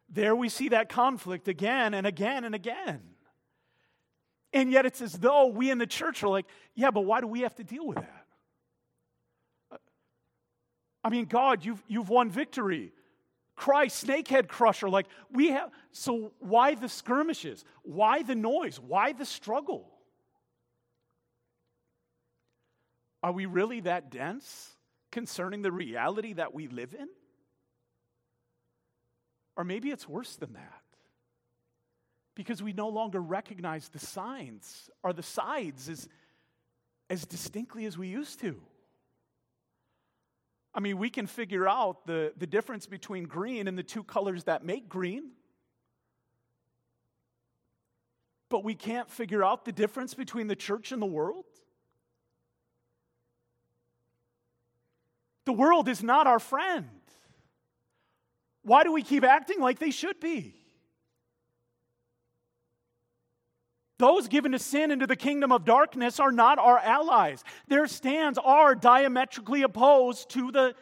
There 0.08 0.34
we 0.34 0.48
see 0.48 0.70
that 0.70 0.88
conflict 0.88 1.48
again 1.48 1.94
and 1.94 2.06
again 2.06 2.44
and 2.44 2.54
again. 2.54 3.16
And 4.52 4.70
yet 4.70 4.84
it's 4.84 5.00
as 5.00 5.12
though 5.14 5.46
we 5.46 5.70
in 5.70 5.78
the 5.78 5.86
church 5.86 6.22
are 6.22 6.28
like, 6.28 6.46
yeah, 6.74 6.90
but 6.90 7.02
why 7.02 7.20
do 7.20 7.26
we 7.26 7.40
have 7.40 7.54
to 7.56 7.64
deal 7.64 7.86
with 7.86 7.96
that? 7.96 8.21
I 11.04 11.10
mean, 11.10 11.24
God, 11.24 11.64
you've, 11.64 11.82
you've 11.88 12.08
won 12.08 12.30
victory. 12.30 12.92
Christ, 13.56 14.06
snakehead 14.06 14.48
crusher. 14.48 14.88
Like, 14.88 15.06
we 15.30 15.48
have, 15.48 15.70
so 15.90 16.32
why 16.38 16.74
the 16.74 16.88
skirmishes? 16.88 17.64
Why 17.82 18.22
the 18.22 18.34
noise? 18.34 18.78
Why 18.80 19.12
the 19.12 19.26
struggle? 19.26 19.88
Are 23.22 23.32
we 23.32 23.46
really 23.46 23.80
that 23.80 24.10
dense 24.10 24.70
concerning 25.10 25.62
the 25.62 25.72
reality 25.72 26.32
that 26.34 26.54
we 26.54 26.66
live 26.68 26.94
in? 26.98 27.08
Or 29.56 29.64
maybe 29.64 29.90
it's 29.90 30.08
worse 30.08 30.36
than 30.36 30.54
that. 30.54 30.82
Because 32.34 32.62
we 32.62 32.72
no 32.72 32.88
longer 32.88 33.20
recognize 33.20 33.88
the 33.88 33.98
signs 33.98 34.88
or 35.02 35.12
the 35.12 35.22
sides 35.22 35.88
as, 35.88 36.08
as 37.10 37.26
distinctly 37.26 37.84
as 37.84 37.98
we 37.98 38.08
used 38.08 38.40
to. 38.40 38.60
I 40.74 40.80
mean, 40.80 40.98
we 40.98 41.10
can 41.10 41.26
figure 41.26 41.68
out 41.68 42.06
the, 42.06 42.32
the 42.36 42.46
difference 42.46 42.86
between 42.86 43.24
green 43.24 43.68
and 43.68 43.76
the 43.76 43.82
two 43.82 44.02
colors 44.02 44.44
that 44.44 44.64
make 44.64 44.88
green. 44.88 45.32
But 48.48 48.64
we 48.64 48.74
can't 48.74 49.10
figure 49.10 49.44
out 49.44 49.64
the 49.64 49.72
difference 49.72 50.14
between 50.14 50.46
the 50.46 50.56
church 50.56 50.92
and 50.92 51.00
the 51.00 51.06
world. 51.06 51.44
The 55.44 55.52
world 55.52 55.88
is 55.88 56.02
not 56.02 56.26
our 56.26 56.38
friend. 56.38 56.88
Why 58.62 58.84
do 58.84 58.92
we 58.92 59.02
keep 59.02 59.24
acting 59.24 59.60
like 59.60 59.78
they 59.78 59.90
should 59.90 60.20
be? 60.20 60.61
Those 64.02 64.26
given 64.26 64.50
to 64.50 64.58
sin 64.58 64.90
into 64.90 65.06
the 65.06 65.14
kingdom 65.14 65.52
of 65.52 65.64
darkness 65.64 66.18
are 66.18 66.32
not 66.32 66.58
our 66.58 66.76
allies. 66.76 67.44
Their 67.68 67.86
stands 67.86 68.36
are 68.36 68.74
diametrically 68.74 69.62
opposed 69.62 70.30
to 70.30 70.50
the, 70.50 70.74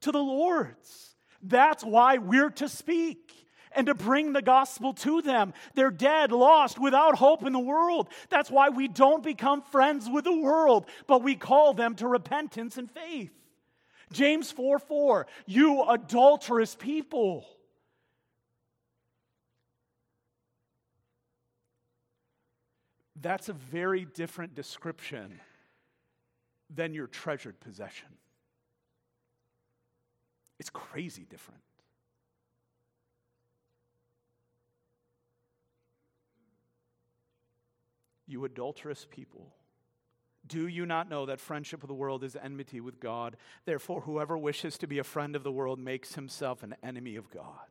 to 0.00 0.10
the 0.10 0.18
Lord's. 0.18 1.14
That's 1.40 1.84
why 1.84 2.18
we're 2.18 2.50
to 2.50 2.68
speak 2.68 3.32
and 3.70 3.86
to 3.86 3.94
bring 3.94 4.32
the 4.32 4.42
gospel 4.42 4.94
to 4.94 5.22
them. 5.22 5.54
They're 5.76 5.92
dead, 5.92 6.32
lost, 6.32 6.80
without 6.80 7.14
hope 7.14 7.46
in 7.46 7.52
the 7.52 7.60
world. 7.60 8.08
That's 8.30 8.50
why 8.50 8.70
we 8.70 8.88
don't 8.88 9.22
become 9.22 9.62
friends 9.62 10.08
with 10.12 10.24
the 10.24 10.36
world, 10.36 10.86
but 11.06 11.22
we 11.22 11.36
call 11.36 11.72
them 11.72 11.94
to 11.94 12.08
repentance 12.08 12.78
and 12.78 12.90
faith. 12.90 13.30
James 14.12 14.50
4 14.50 14.80
4, 14.80 15.28
you 15.46 15.84
adulterous 15.84 16.74
people. 16.74 17.46
That's 23.20 23.48
a 23.48 23.52
very 23.52 24.04
different 24.04 24.54
description 24.54 25.40
than 26.74 26.94
your 26.94 27.06
treasured 27.06 27.60
possession. 27.60 28.08
It's 30.58 30.70
crazy 30.70 31.26
different. 31.28 31.60
You 38.26 38.44
adulterous 38.44 39.06
people. 39.10 39.52
Do 40.46 40.66
you 40.68 40.86
not 40.86 41.10
know 41.10 41.26
that 41.26 41.40
friendship 41.40 41.82
with 41.82 41.88
the 41.88 41.94
world 41.94 42.24
is 42.24 42.36
enmity 42.36 42.80
with 42.80 43.00
God? 43.00 43.36
Therefore, 43.66 44.02
whoever 44.02 44.38
wishes 44.38 44.78
to 44.78 44.86
be 44.86 44.98
a 44.98 45.04
friend 45.04 45.36
of 45.36 45.42
the 45.42 45.52
world 45.52 45.78
makes 45.78 46.14
himself 46.14 46.62
an 46.62 46.76
enemy 46.82 47.16
of 47.16 47.30
God. 47.30 47.66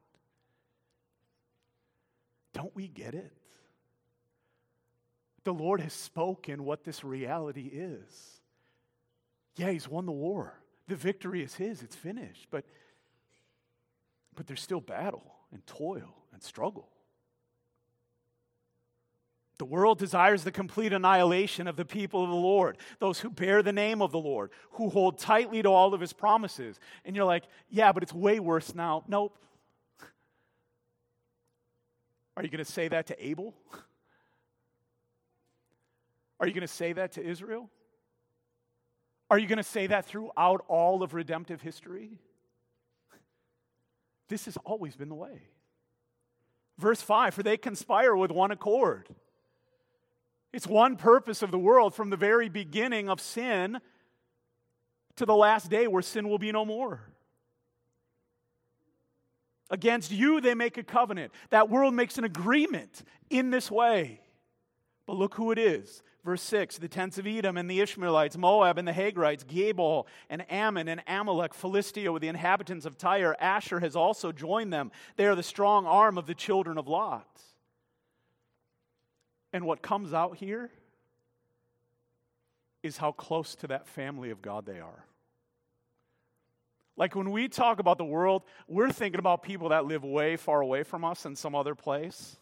Don't 2.53 2.75
we 2.75 2.87
get 2.87 3.15
it? 3.15 3.38
The 5.49 5.53
Lord 5.55 5.81
has 5.81 5.93
spoken 5.93 6.63
what 6.63 6.83
this 6.83 7.03
reality 7.03 7.71
is. 7.73 8.39
Yeah, 9.55 9.71
He's 9.71 9.89
won 9.89 10.05
the 10.05 10.11
war. 10.11 10.53
The 10.87 10.95
victory 10.95 11.41
is 11.41 11.55
His, 11.55 11.81
it's 11.81 11.95
finished. 11.95 12.45
But, 12.51 12.65
but 14.35 14.45
there's 14.45 14.61
still 14.61 14.79
battle 14.79 15.23
and 15.51 15.65
toil 15.65 16.13
and 16.33 16.43
struggle. 16.43 16.87
The 19.57 19.65
world 19.65 19.97
desires 19.97 20.43
the 20.43 20.51
complete 20.51 20.93
annihilation 20.93 21.67
of 21.67 21.77
the 21.77 21.83
people 21.83 22.23
of 22.23 22.29
the 22.29 22.35
Lord, 22.35 22.77
those 22.99 23.19
who 23.19 23.31
bear 23.31 23.63
the 23.63 23.73
name 23.73 24.03
of 24.03 24.11
the 24.11 24.19
Lord, 24.19 24.51
who 24.73 24.91
hold 24.91 25.17
tightly 25.17 25.63
to 25.63 25.69
all 25.69 25.95
of 25.95 25.99
his 25.99 26.13
promises. 26.13 26.79
And 27.05 27.15
you're 27.15 27.25
like, 27.25 27.45
yeah, 27.71 27.91
but 27.91 28.03
it's 28.03 28.13
way 28.13 28.39
worse 28.39 28.75
now. 28.75 29.03
Nope. 29.07 29.35
Are 32.37 32.43
you 32.43 32.49
going 32.49 32.63
to 32.63 32.71
say 32.71 32.87
that 32.89 33.07
to 33.07 33.27
Abel? 33.27 33.55
Are 36.39 36.47
you 36.47 36.53
going 36.53 36.61
to 36.61 36.67
say 36.67 36.93
that 36.93 37.13
to 37.13 37.25
Israel? 37.25 37.69
Are 39.29 39.37
you 39.37 39.47
going 39.47 39.57
to 39.57 39.63
say 39.63 39.87
that 39.87 40.05
throughout 40.05 40.63
all 40.67 41.03
of 41.03 41.13
redemptive 41.13 41.61
history? 41.61 42.11
This 44.27 44.45
has 44.45 44.57
always 44.57 44.95
been 44.95 45.09
the 45.09 45.15
way. 45.15 45.41
Verse 46.77 47.01
5 47.01 47.33
For 47.33 47.43
they 47.43 47.57
conspire 47.57 48.15
with 48.15 48.31
one 48.31 48.51
accord. 48.51 49.09
It's 50.51 50.65
one 50.65 50.95
purpose 50.95 51.43
of 51.43 51.51
the 51.51 51.59
world 51.59 51.93
from 51.93 52.09
the 52.09 52.17
very 52.17 52.49
beginning 52.49 53.07
of 53.07 53.21
sin 53.21 53.79
to 55.17 55.25
the 55.25 55.35
last 55.35 55.69
day 55.69 55.85
where 55.85 56.01
sin 56.01 56.27
will 56.27 56.39
be 56.39 56.51
no 56.51 56.65
more. 56.65 57.01
Against 59.69 60.11
you, 60.11 60.41
they 60.41 60.55
make 60.55 60.77
a 60.77 60.83
covenant. 60.83 61.31
That 61.51 61.69
world 61.69 61.93
makes 61.93 62.17
an 62.17 62.23
agreement 62.23 63.03
in 63.29 63.51
this 63.51 63.69
way. 63.69 64.21
But 65.09 65.17
look 65.17 65.33
who 65.33 65.49
it 65.49 65.57
is. 65.57 66.03
Verse 66.23 66.43
6 66.43 66.77
the 66.77 66.87
tents 66.87 67.17
of 67.17 67.25
Edom 67.25 67.57
and 67.57 67.67
the 67.67 67.81
Ishmaelites, 67.81 68.37
Moab 68.37 68.77
and 68.77 68.87
the 68.87 68.91
Hagrites, 68.91 69.43
Gebal 69.43 70.05
and 70.29 70.45
Ammon 70.51 70.87
and 70.87 71.01
Amalek, 71.07 71.55
Philistia 71.55 72.11
with 72.11 72.21
the 72.21 72.27
inhabitants 72.27 72.85
of 72.85 72.95
Tyre. 72.95 73.35
Asher 73.39 73.79
has 73.79 73.95
also 73.95 74.31
joined 74.31 74.71
them. 74.71 74.91
They 75.15 75.25
are 75.25 75.33
the 75.33 75.41
strong 75.41 75.87
arm 75.87 76.19
of 76.19 76.27
the 76.27 76.35
children 76.35 76.77
of 76.77 76.87
Lot. 76.87 77.41
And 79.51 79.65
what 79.65 79.81
comes 79.81 80.13
out 80.13 80.37
here 80.37 80.69
is 82.83 82.97
how 82.97 83.11
close 83.11 83.55
to 83.55 83.67
that 83.69 83.87
family 83.87 84.29
of 84.29 84.43
God 84.43 84.67
they 84.67 84.79
are. 84.79 85.05
Like 86.97 87.15
when 87.15 87.31
we 87.31 87.47
talk 87.47 87.79
about 87.79 87.97
the 87.97 88.05
world, 88.05 88.43
we're 88.67 88.91
thinking 88.91 89.17
about 89.17 89.41
people 89.41 89.69
that 89.69 89.85
live 89.85 90.03
way 90.03 90.35
far 90.35 90.61
away 90.61 90.83
from 90.83 91.03
us 91.03 91.25
in 91.25 91.35
some 91.35 91.55
other 91.55 91.73
place. 91.73 92.37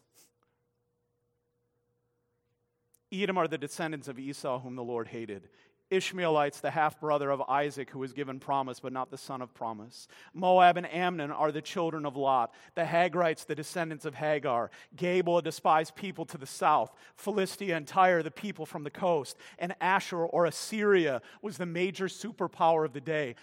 Edom 3.11 3.37
are 3.37 3.47
the 3.47 3.57
descendants 3.57 4.07
of 4.07 4.19
Esau, 4.19 4.59
whom 4.59 4.75
the 4.75 4.83
Lord 4.83 5.07
hated. 5.07 5.49
Ishmaelites, 5.89 6.59
the 6.59 6.71
half 6.71 6.99
brother 6.99 7.31
of 7.31 7.41
Isaac, 7.43 7.89
who 7.91 7.99
was 7.99 8.11
given 8.11 8.39
promise, 8.39 8.81
but 8.81 8.91
not 8.91 9.09
the 9.09 9.17
son 9.17 9.41
of 9.41 9.53
promise. 9.53 10.09
Moab 10.33 10.75
and 10.75 10.91
Ammon 10.91 11.31
are 11.31 11.51
the 11.51 11.61
children 11.61 12.05
of 12.05 12.17
Lot. 12.17 12.53
The 12.75 12.83
Hagrites, 12.83 13.45
the 13.45 13.55
descendants 13.55 14.03
of 14.03 14.15
Hagar. 14.15 14.69
Gebal, 14.97 15.39
a 15.39 15.41
despised 15.41 15.95
people 15.95 16.25
to 16.25 16.37
the 16.37 16.45
south. 16.45 16.93
Philistia 17.15 17.77
and 17.77 17.87
Tyre, 17.87 18.21
the 18.21 18.31
people 18.31 18.65
from 18.65 18.83
the 18.83 18.89
coast. 18.89 19.37
And 19.59 19.75
Ashur 19.79 20.25
or 20.25 20.45
Assyria 20.45 21.21
was 21.41 21.57
the 21.57 21.65
major 21.65 22.07
superpower 22.07 22.83
of 22.83 22.91
the 22.91 23.01
day. 23.01 23.35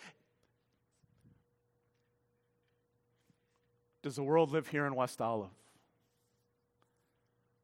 Does 4.02 4.16
the 4.16 4.22
world 4.22 4.50
live 4.50 4.68
here 4.68 4.84
in 4.84 4.94
West 4.94 5.22
Olive? 5.22 5.48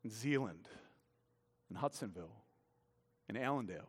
In 0.03 0.11
Zeeland? 0.11 0.67
In 1.71 1.77
Hudsonville? 1.77 2.37
In 3.29 3.37
Allendale? 3.37 3.89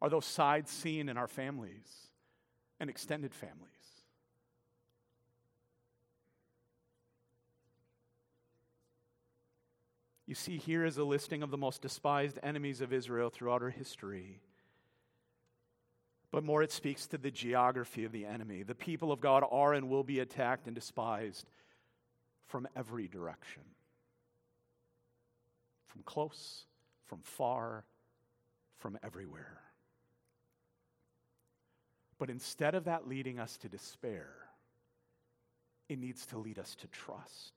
Are 0.00 0.08
those 0.08 0.24
sides 0.24 0.70
seen 0.70 1.08
in 1.08 1.16
our 1.16 1.26
families 1.26 2.08
and 2.80 2.88
extended 2.88 3.34
families? 3.34 3.68
You 10.26 10.34
see, 10.34 10.58
here 10.58 10.84
is 10.84 10.98
a 10.98 11.04
listing 11.04 11.42
of 11.42 11.50
the 11.50 11.56
most 11.56 11.82
despised 11.82 12.38
enemies 12.42 12.80
of 12.80 12.92
Israel 12.92 13.30
throughout 13.30 13.62
her 13.62 13.70
history. 13.70 14.40
But 16.30 16.44
more, 16.44 16.62
it 16.62 16.70
speaks 16.70 17.06
to 17.08 17.18
the 17.18 17.30
geography 17.30 18.04
of 18.04 18.12
the 18.12 18.26
enemy. 18.26 18.62
The 18.62 18.74
people 18.74 19.10
of 19.10 19.20
God 19.20 19.42
are 19.50 19.72
and 19.72 19.88
will 19.88 20.04
be 20.04 20.20
attacked 20.20 20.66
and 20.66 20.74
despised 20.74 21.48
from 22.46 22.68
every 22.76 23.08
direction 23.08 23.62
from 25.88 26.02
close, 26.04 26.64
from 27.04 27.20
far, 27.22 27.84
from 28.78 28.98
everywhere. 29.02 29.58
But 32.18 32.30
instead 32.30 32.74
of 32.74 32.84
that 32.84 33.08
leading 33.08 33.38
us 33.38 33.56
to 33.58 33.68
despair, 33.68 34.28
it 35.88 35.98
needs 35.98 36.26
to 36.26 36.38
lead 36.38 36.58
us 36.58 36.74
to 36.76 36.88
trust. 36.88 37.52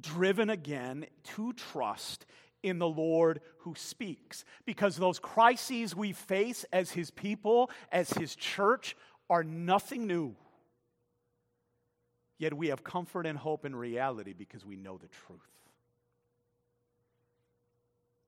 Driven 0.00 0.48
again 0.48 1.06
to 1.34 1.52
trust 1.52 2.24
in 2.62 2.78
the 2.78 2.88
Lord 2.88 3.40
who 3.58 3.74
speaks. 3.74 4.44
Because 4.64 4.96
those 4.96 5.18
crises 5.18 5.94
we 5.94 6.12
face 6.12 6.64
as 6.72 6.92
His 6.92 7.10
people, 7.10 7.70
as 7.90 8.10
His 8.10 8.36
church, 8.36 8.96
are 9.28 9.44
nothing 9.44 10.06
new. 10.06 10.34
Yet 12.38 12.54
we 12.54 12.68
have 12.68 12.82
comfort 12.82 13.26
and 13.26 13.36
hope 13.36 13.64
in 13.64 13.76
reality 13.76 14.32
because 14.32 14.64
we 14.64 14.76
know 14.76 14.96
the 14.96 15.08
truth. 15.08 15.40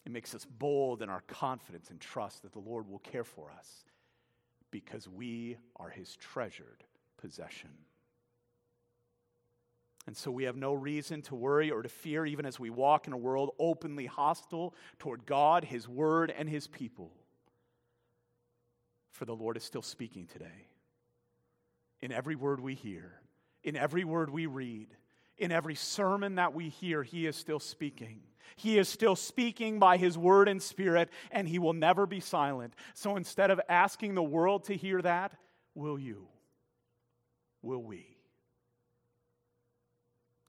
It 0.05 0.13
makes 0.13 0.35
us 0.35 0.45
bold 0.45 1.03
in 1.03 1.09
our 1.09 1.23
confidence 1.23 1.91
and 1.91 2.01
trust 2.01 2.43
that 2.43 2.53
the 2.53 2.59
Lord 2.59 2.89
will 2.89 2.99
care 2.99 3.25
for 3.25 3.51
us 3.57 3.85
because 4.71 5.09
we 5.09 5.57
are 5.77 5.91
his 5.91 6.17
treasured 6.17 6.85
possession. 7.19 7.71
And 10.07 10.17
so 10.17 10.33
we 10.33 10.45
have 10.45 10.57
no 10.57 10.75
reason 10.75 11.23
to 11.23 11.37
worry 11.37 11.71
or 11.71 11.83
to 11.83 11.89
fear, 11.89 12.27
even 12.27 12.45
as 12.45 12.59
we 12.59 12.71
walk 12.71 13.07
in 13.07 13.13
a 13.13 13.19
world 13.19 13.51
openly 13.61 14.07
hostile 14.07 14.75
toward 14.99 15.27
God, 15.27 15.65
his 15.65 15.89
word, 15.89 16.33
and 16.37 16.49
his 16.49 16.67
people. 16.67 17.13
For 19.13 19.25
the 19.25 19.37
Lord 19.37 19.57
is 19.57 19.63
still 19.63 19.83
speaking 19.83 20.27
today. 20.27 20.67
In 22.01 22.11
every 22.11 22.35
word 22.35 22.59
we 22.59 22.75
hear, 22.75 23.21
in 23.63 23.77
every 23.77 24.03
word 24.03 24.31
we 24.31 24.47
read, 24.47 24.89
in 25.43 25.53
every 25.53 25.75
sermon 25.75 26.37
that 26.37 26.55
we 26.55 26.69
hear, 26.69 27.03
he 27.03 27.27
is 27.27 27.37
still 27.37 27.61
speaking. 27.61 28.21
He 28.57 28.79
is 28.79 28.89
still 28.89 29.17
speaking 29.17 29.79
by 29.79 29.97
His 29.97 30.17
word 30.17 30.49
and 30.49 30.63
spirit, 30.63 31.11
and 31.31 31.49
He 31.49 31.59
will 31.59 31.73
never 31.73 32.07
be 32.07 32.21
silent. 32.21 32.75
So 32.95 33.17
instead 33.17 33.51
of 33.51 33.61
asking 33.69 34.15
the 34.15 34.23
world 34.23 34.65
to 34.65 34.75
hear 34.75 35.01
that, 35.03 35.33
will 35.75 35.99
you? 35.99 36.29
Will 37.63 37.83
we? 37.83 38.17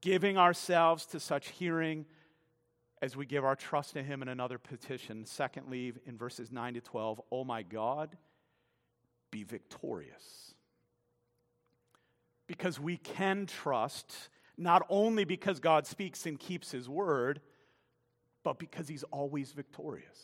Giving 0.02 0.38
ourselves 0.38 1.06
to 1.08 1.20
such 1.20 1.50
hearing 1.50 2.06
as 3.02 3.16
we 3.16 3.26
give 3.26 3.46
our 3.46 3.56
trust 3.56 3.94
to 3.94 4.04
Him 4.04 4.22
in 4.22 4.28
another 4.28 4.58
petition. 4.58 5.26
Secondly, 5.26 5.94
in 6.06 6.18
verses 6.18 6.52
9 6.52 6.76
to 6.76 6.82
12, 6.82 7.22
oh 7.32 7.44
my 7.44 7.64
God, 7.64 8.16
be 9.32 9.44
victorious. 9.44 10.54
Because 12.48 12.80
we 12.80 12.98
can 12.98 13.46
trust 13.46 14.30
not 14.58 14.86
only 14.90 15.26
because 15.26 15.60
God 15.60 15.88
speaks 15.88 16.26
and 16.26 16.40
keeps 16.40 16.72
His 16.72 16.88
word, 16.88 17.42
but 18.44 18.60
because 18.60 18.88
he's 18.88 19.04
always 19.04 19.52
victorious. 19.52 20.20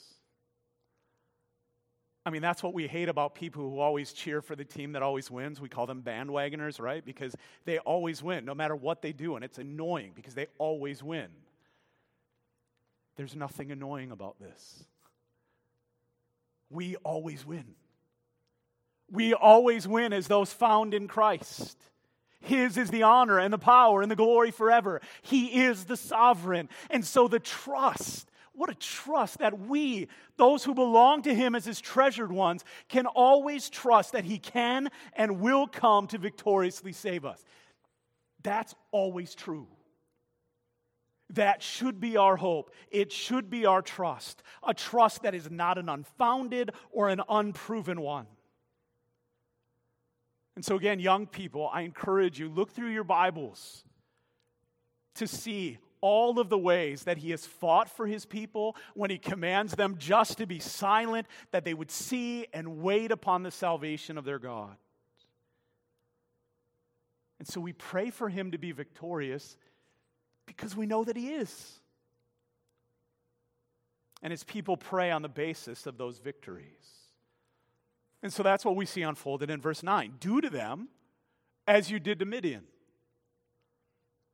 I 2.25 2.31
mean, 2.31 2.41
that's 2.41 2.61
what 2.61 2.73
we 2.73 2.85
hate 2.85 3.09
about 3.09 3.33
people 3.33 3.63
who 3.63 3.79
always 3.79 4.11
cheer 4.11 4.41
for 4.41 4.55
the 4.55 4.65
team 4.65 4.91
that 4.91 5.01
always 5.01 5.31
wins. 5.31 5.59
We 5.59 5.69
call 5.69 5.87
them 5.87 6.03
bandwagoners, 6.03 6.79
right? 6.79 7.03
Because 7.03 7.33
they 7.65 7.79
always 7.79 8.21
win, 8.21 8.45
no 8.45 8.53
matter 8.53 8.75
what 8.75 9.01
they 9.01 9.13
do. 9.13 9.35
And 9.35 9.43
it's 9.43 9.57
annoying 9.57 10.11
because 10.15 10.35
they 10.35 10.47
always 10.57 11.01
win. 11.01 11.29
There's 13.15 13.35
nothing 13.35 13.71
annoying 13.71 14.11
about 14.11 14.39
this. 14.39 14.83
We 16.69 16.97
always 16.97 17.45
win. 17.45 17.65
We 19.09 19.33
always 19.33 19.87
win 19.87 20.13
as 20.13 20.27
those 20.27 20.53
found 20.53 20.93
in 20.93 21.07
Christ. 21.07 21.77
His 22.41 22.77
is 22.77 22.89
the 22.89 23.03
honor 23.03 23.39
and 23.39 23.51
the 23.51 23.57
power 23.57 24.01
and 24.01 24.09
the 24.09 24.15
glory 24.15 24.51
forever. 24.51 25.01
He 25.21 25.63
is 25.63 25.85
the 25.85 25.97
sovereign. 25.97 26.69
And 26.89 27.05
so 27.05 27.27
the 27.27 27.39
trust, 27.39 28.29
what 28.53 28.69
a 28.69 28.75
trust 28.75 29.39
that 29.39 29.59
we, 29.59 30.07
those 30.37 30.63
who 30.63 30.73
belong 30.73 31.21
to 31.23 31.35
Him 31.35 31.53
as 31.53 31.65
His 31.65 31.81
treasured 31.81 32.31
ones, 32.31 32.63
can 32.87 33.05
always 33.05 33.69
trust 33.69 34.13
that 34.13 34.25
He 34.25 34.39
can 34.39 34.89
and 35.13 35.41
will 35.41 35.67
come 35.67 36.07
to 36.07 36.17
victoriously 36.17 36.93
save 36.93 37.25
us. 37.25 37.43
That's 38.41 38.73
always 38.91 39.35
true. 39.35 39.67
That 41.31 41.61
should 41.61 41.99
be 41.99 42.17
our 42.17 42.37
hope. 42.37 42.73
It 42.89 43.11
should 43.11 43.49
be 43.49 43.65
our 43.65 43.81
trust. 43.81 44.41
A 44.65 44.73
trust 44.73 45.23
that 45.23 45.35
is 45.35 45.51
not 45.51 45.77
an 45.77 45.87
unfounded 45.87 46.71
or 46.91 47.09
an 47.09 47.21
unproven 47.29 48.01
one. 48.01 48.25
And 50.59 50.65
so, 50.65 50.75
again, 50.75 50.99
young 50.99 51.25
people, 51.25 51.69
I 51.71 51.83
encourage 51.83 52.37
you 52.37 52.49
look 52.49 52.71
through 52.71 52.89
your 52.89 53.05
Bibles 53.05 53.85
to 55.15 55.25
see 55.25 55.77
all 56.01 56.37
of 56.37 56.49
the 56.49 56.57
ways 56.57 57.03
that 57.03 57.17
he 57.17 57.31
has 57.31 57.45
fought 57.45 57.89
for 57.89 58.05
his 58.05 58.25
people 58.25 58.75
when 58.93 59.09
he 59.09 59.17
commands 59.17 59.75
them 59.75 59.95
just 59.97 60.37
to 60.39 60.45
be 60.45 60.59
silent, 60.59 61.27
that 61.51 61.63
they 61.63 61.73
would 61.73 61.89
see 61.89 62.45
and 62.51 62.81
wait 62.81 63.09
upon 63.09 63.43
the 63.43 63.51
salvation 63.51 64.17
of 64.17 64.25
their 64.25 64.37
God. 64.37 64.75
And 67.39 67.47
so 67.47 67.61
we 67.61 67.71
pray 67.71 68.09
for 68.09 68.27
him 68.27 68.51
to 68.51 68.57
be 68.57 68.73
victorious 68.73 69.55
because 70.45 70.75
we 70.75 70.85
know 70.85 71.05
that 71.05 71.15
he 71.15 71.29
is. 71.29 71.79
And 74.21 74.31
his 74.31 74.43
people 74.43 74.75
pray 74.75 75.09
on 75.09 75.21
the 75.21 75.29
basis 75.29 75.85
of 75.85 75.97
those 75.97 76.17
victories. 76.17 76.98
And 78.21 78.33
so 78.33 78.43
that's 78.43 78.65
what 78.65 78.75
we 78.75 78.85
see 78.85 79.01
unfolded 79.01 79.49
in 79.49 79.61
verse 79.61 79.81
9. 79.81 80.15
Do 80.19 80.41
to 80.41 80.49
them 80.49 80.89
as 81.67 81.89
you 81.89 81.99
did 81.99 82.19
to 82.19 82.25
Midian. 82.25 82.63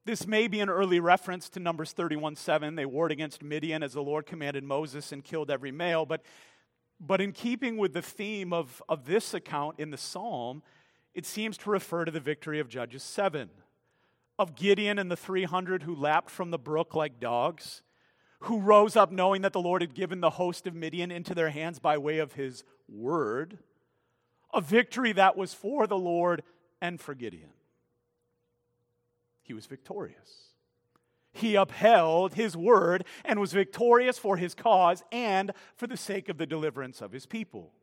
This 0.06 0.28
may 0.28 0.48
be 0.48 0.60
an 0.60 0.70
early 0.70 1.00
reference 1.00 1.50
to 1.50 1.60
Numbers 1.60 1.92
31 1.92 2.36
7. 2.36 2.76
They 2.76 2.86
warred 2.86 3.12
against 3.12 3.44
Midian 3.44 3.84
as 3.84 3.94
the 3.94 4.04
Lord 4.04 4.26
commanded 4.26 4.64
Moses 4.64 5.12
and 5.12 5.24
killed 5.24 5.50
every 5.50 5.72
male. 5.72 6.06
But, 6.06 6.22
but 7.00 7.22
in 7.22 7.32
keeping 7.32 7.78
with 7.78 7.94
the 7.94 8.02
theme 8.02 8.54
of, 8.54 8.82
of 8.88 9.06
this 9.06 9.34
account 9.34 9.80
in 9.80 9.90
the 9.90 9.98
psalm, 9.98 10.62
it 11.14 11.26
seems 11.26 11.58
to 11.60 11.70
refer 11.70 12.06
to 12.06 12.12
the 12.12 12.20
victory 12.20 12.60
of 12.60 12.70
Judges 12.70 13.02
7, 13.02 13.50
of 14.38 14.56
Gideon 14.56 15.00
and 15.00 15.10
the 15.10 15.16
300 15.16 15.84
who 15.84 15.96
lapped 15.96 16.30
from 16.30 16.52
the 16.52 16.60
brook 16.60 16.94
like 16.94 17.20
dogs, 17.20 17.82
who 18.42 18.60
rose 18.60 18.96
up 18.96 19.12
knowing 19.12 19.42
that 19.42 19.54
the 19.54 19.62
Lord 19.62 19.82
had 19.82 19.96
given 19.96 20.22
the 20.22 20.32
host 20.32 20.68
of 20.68 20.76
Midian 20.76 21.10
into 21.10 21.34
their 21.34 21.50
hands 21.50 21.80
by 21.80 21.98
way 21.98 22.20
of 22.20 22.34
his 22.34 22.64
word 22.88 23.58
a 24.54 24.62
victory 24.62 25.12
that 25.14 25.38
was 25.38 25.54
for 25.54 25.88
the 25.88 25.98
Lord 25.98 26.44
and 26.82 27.00
for 27.00 27.14
Gideon. 27.14 27.50
He 29.42 29.54
was 29.54 29.66
victorious. 29.66 30.46
He 31.32 31.56
upheld 31.56 32.34
his 32.34 32.56
word 32.56 33.04
and 33.26 33.40
was 33.40 33.52
victorious 33.52 34.18
for 34.18 34.38
his 34.38 34.56
cause 34.56 35.04
and 35.12 35.52
for 35.76 35.86
the 35.86 35.98
sake 35.98 36.30
of 36.30 36.38
the 36.38 36.46
deliverance 36.46 37.02
of 37.02 37.12
his 37.12 37.26
people. 37.26 37.74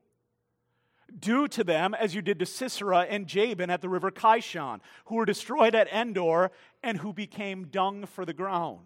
Do 1.18 1.46
to 1.48 1.62
them 1.62 1.92
as 1.92 2.14
you 2.14 2.22
did 2.22 2.38
to 2.38 2.46
Sisera 2.46 3.00
and 3.00 3.26
Jabin 3.26 3.68
at 3.68 3.82
the 3.82 3.90
river 3.90 4.10
Kishon, 4.10 4.80
who 5.06 5.16
were 5.16 5.26
destroyed 5.26 5.74
at 5.74 5.92
Endor 5.92 6.50
and 6.82 6.98
who 6.98 7.12
became 7.12 7.66
dung 7.66 8.06
for 8.06 8.24
the 8.24 8.32
ground. 8.32 8.80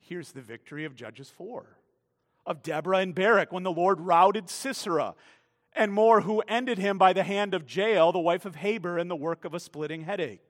Here's 0.00 0.32
the 0.32 0.42
victory 0.42 0.84
of 0.84 0.96
Judges 0.96 1.30
4 1.30 1.78
of 2.44 2.62
Deborah 2.62 2.98
and 2.98 3.14
Barak 3.14 3.52
when 3.52 3.62
the 3.62 3.70
Lord 3.70 4.00
routed 4.00 4.50
Sisera 4.50 5.14
and 5.74 5.92
more 5.92 6.20
who 6.22 6.40
ended 6.48 6.78
him 6.78 6.98
by 6.98 7.12
the 7.12 7.22
hand 7.22 7.54
of 7.54 7.74
Jael, 7.74 8.12
the 8.12 8.18
wife 8.18 8.44
of 8.44 8.56
Heber, 8.56 8.98
in 8.98 9.08
the 9.08 9.16
work 9.16 9.44
of 9.44 9.54
a 9.54 9.60
splitting 9.60 10.02
headache. 10.02 10.40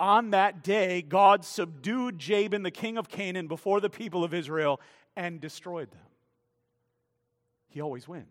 On 0.00 0.30
that 0.30 0.62
day, 0.62 1.02
God 1.02 1.44
subdued 1.44 2.18
Jabin, 2.18 2.62
the 2.62 2.70
king 2.70 2.98
of 2.98 3.08
Canaan, 3.08 3.46
before 3.46 3.80
the 3.80 3.90
people 3.90 4.24
of 4.24 4.34
Israel 4.34 4.80
and 5.16 5.40
destroyed 5.40 5.90
them. 5.90 6.00
He 7.68 7.80
always 7.80 8.06
wins. 8.06 8.26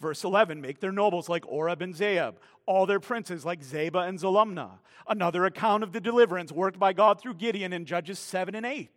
Verse 0.00 0.24
11 0.24 0.60
make 0.60 0.80
their 0.80 0.92
nobles 0.92 1.28
like 1.28 1.46
Oreb 1.46 1.80
and 1.80 1.94
Zeeb, 1.94 2.34
all 2.66 2.86
their 2.86 3.00
princes 3.00 3.44
like 3.44 3.62
Zeba 3.62 4.08
and 4.08 4.18
Zalmunna. 4.18 4.78
Another 5.06 5.44
account 5.44 5.82
of 5.82 5.92
the 5.92 6.00
deliverance 6.00 6.50
worked 6.50 6.78
by 6.78 6.92
God 6.92 7.20
through 7.20 7.34
Gideon 7.34 7.72
in 7.72 7.84
Judges 7.84 8.18
7 8.18 8.54
and 8.54 8.66
8. 8.66 8.90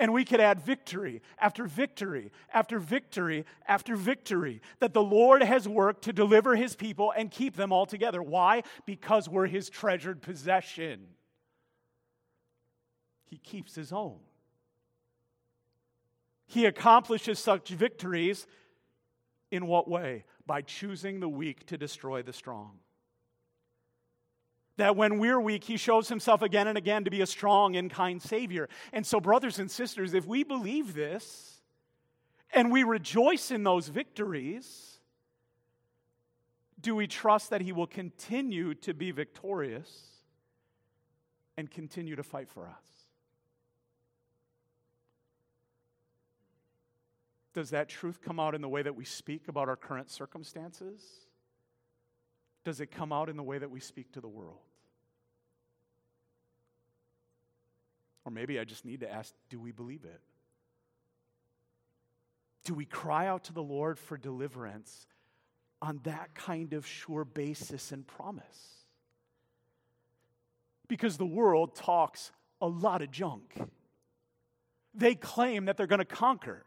And 0.00 0.12
we 0.12 0.24
could 0.24 0.40
add 0.40 0.60
victory 0.60 1.22
after 1.38 1.66
victory 1.66 2.32
after 2.52 2.78
victory 2.78 3.44
after 3.68 3.94
victory 3.94 4.60
that 4.80 4.92
the 4.92 5.02
Lord 5.02 5.42
has 5.42 5.68
worked 5.68 6.02
to 6.04 6.12
deliver 6.12 6.56
his 6.56 6.74
people 6.74 7.12
and 7.16 7.30
keep 7.30 7.56
them 7.56 7.72
all 7.72 7.86
together. 7.86 8.22
Why? 8.22 8.64
Because 8.86 9.28
we're 9.28 9.46
his 9.46 9.70
treasured 9.70 10.20
possession. 10.20 11.06
He 13.24 13.38
keeps 13.38 13.74
his 13.74 13.92
own. 13.92 14.18
He 16.46 16.66
accomplishes 16.66 17.38
such 17.38 17.68
victories 17.70 18.46
in 19.50 19.66
what 19.66 19.88
way? 19.88 20.24
By 20.46 20.62
choosing 20.62 21.20
the 21.20 21.28
weak 21.28 21.66
to 21.66 21.78
destroy 21.78 22.22
the 22.22 22.32
strong. 22.32 22.78
That 24.76 24.96
when 24.96 25.18
we're 25.18 25.40
weak, 25.40 25.64
he 25.64 25.76
shows 25.76 26.08
himself 26.08 26.42
again 26.42 26.66
and 26.66 26.76
again 26.76 27.04
to 27.04 27.10
be 27.10 27.20
a 27.20 27.26
strong 27.26 27.76
and 27.76 27.90
kind 27.90 28.20
Savior. 28.20 28.68
And 28.92 29.06
so, 29.06 29.20
brothers 29.20 29.58
and 29.58 29.70
sisters, 29.70 30.14
if 30.14 30.26
we 30.26 30.42
believe 30.42 30.94
this 30.94 31.60
and 32.52 32.72
we 32.72 32.82
rejoice 32.82 33.50
in 33.50 33.62
those 33.62 33.88
victories, 33.88 34.98
do 36.80 36.94
we 36.94 37.06
trust 37.06 37.50
that 37.50 37.60
he 37.60 37.72
will 37.72 37.86
continue 37.86 38.74
to 38.74 38.92
be 38.92 39.10
victorious 39.10 40.10
and 41.56 41.70
continue 41.70 42.16
to 42.16 42.22
fight 42.22 42.48
for 42.48 42.66
us? 42.66 42.94
Does 47.54 47.70
that 47.70 47.88
truth 47.88 48.20
come 48.20 48.40
out 48.40 48.54
in 48.54 48.60
the 48.60 48.68
way 48.68 48.82
that 48.82 48.96
we 48.96 49.04
speak 49.04 49.48
about 49.48 49.68
our 49.68 49.76
current 49.76 50.10
circumstances? 50.10 51.23
Does 52.64 52.80
it 52.80 52.90
come 52.90 53.12
out 53.12 53.28
in 53.28 53.36
the 53.36 53.42
way 53.42 53.58
that 53.58 53.70
we 53.70 53.80
speak 53.80 54.12
to 54.12 54.20
the 54.20 54.28
world? 54.28 54.58
Or 58.24 58.32
maybe 58.32 58.58
I 58.58 58.64
just 58.64 58.84
need 58.84 59.00
to 59.00 59.12
ask 59.12 59.34
do 59.50 59.60
we 59.60 59.70
believe 59.70 60.04
it? 60.04 60.20
Do 62.64 62.72
we 62.72 62.86
cry 62.86 63.26
out 63.26 63.44
to 63.44 63.52
the 63.52 63.62
Lord 63.62 63.98
for 63.98 64.16
deliverance 64.16 65.06
on 65.82 66.00
that 66.04 66.34
kind 66.34 66.72
of 66.72 66.86
sure 66.86 67.24
basis 67.26 67.92
and 67.92 68.06
promise? 68.06 68.86
Because 70.88 71.18
the 71.18 71.26
world 71.26 71.74
talks 71.74 72.32
a 72.62 72.66
lot 72.66 73.02
of 73.02 73.10
junk. 73.10 73.54
They 74.94 75.14
claim 75.14 75.66
that 75.66 75.76
they're 75.76 75.86
going 75.86 75.98
to 75.98 76.04
conquer, 76.06 76.64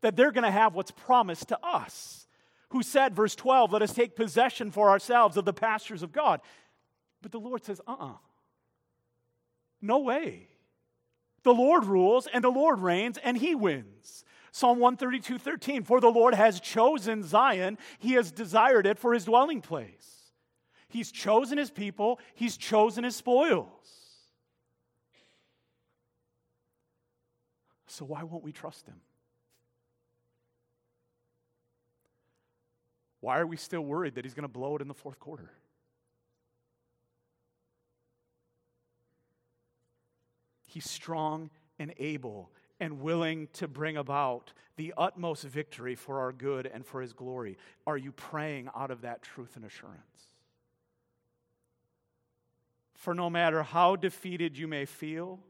that 0.00 0.16
they're 0.16 0.32
going 0.32 0.44
to 0.44 0.50
have 0.50 0.74
what's 0.74 0.90
promised 0.90 1.48
to 1.48 1.64
us. 1.64 2.26
Who 2.70 2.82
said, 2.82 3.14
verse 3.14 3.34
12, 3.34 3.72
let 3.72 3.82
us 3.82 3.92
take 3.92 4.16
possession 4.16 4.70
for 4.70 4.90
ourselves 4.90 5.36
of 5.36 5.44
the 5.44 5.52
pastures 5.52 6.02
of 6.02 6.12
God. 6.12 6.40
But 7.22 7.32
the 7.32 7.40
Lord 7.40 7.64
says, 7.64 7.80
uh 7.86 7.92
uh-uh. 7.92 8.06
uh 8.06 8.16
No 9.82 9.98
way. 9.98 10.48
The 11.42 11.54
Lord 11.54 11.84
rules 11.84 12.26
and 12.26 12.44
the 12.44 12.50
Lord 12.50 12.80
reigns 12.80 13.18
and 13.18 13.36
he 13.36 13.54
wins. 13.54 14.24
Psalm 14.52 14.78
132 14.78 15.38
13, 15.38 15.84
for 15.84 16.00
the 16.00 16.10
Lord 16.10 16.34
has 16.34 16.60
chosen 16.60 17.22
Zion, 17.22 17.78
he 17.98 18.12
has 18.12 18.32
desired 18.32 18.86
it 18.86 18.98
for 18.98 19.14
his 19.14 19.24
dwelling 19.24 19.60
place. 19.60 20.32
He's 20.88 21.12
chosen 21.12 21.56
his 21.56 21.70
people, 21.70 22.18
he's 22.34 22.56
chosen 22.56 23.04
his 23.04 23.14
spoils. 23.14 23.68
So 27.86 28.04
why 28.04 28.22
won't 28.24 28.44
we 28.44 28.52
trust 28.52 28.86
him? 28.86 29.00
Why 33.20 33.38
are 33.38 33.46
we 33.46 33.56
still 33.56 33.82
worried 33.82 34.14
that 34.14 34.24
he's 34.24 34.34
going 34.34 34.42
to 34.42 34.48
blow 34.48 34.76
it 34.76 34.82
in 34.82 34.88
the 34.88 34.94
fourth 34.94 35.18
quarter? 35.18 35.50
He's 40.64 40.88
strong 40.88 41.50
and 41.78 41.92
able 41.98 42.50
and 42.78 43.00
willing 43.00 43.48
to 43.52 43.68
bring 43.68 43.96
about 43.96 44.52
the 44.76 44.94
utmost 44.96 45.44
victory 45.44 45.94
for 45.94 46.20
our 46.20 46.32
good 46.32 46.66
and 46.66 46.86
for 46.86 47.02
his 47.02 47.12
glory. 47.12 47.58
Are 47.86 47.96
you 47.96 48.12
praying 48.12 48.70
out 48.74 48.90
of 48.90 49.02
that 49.02 49.22
truth 49.22 49.56
and 49.56 49.64
assurance? 49.64 49.98
For 52.94 53.14
no 53.14 53.28
matter 53.28 53.62
how 53.62 53.96
defeated 53.96 54.56
you 54.56 54.68
may 54.68 54.84
feel, 54.84 55.40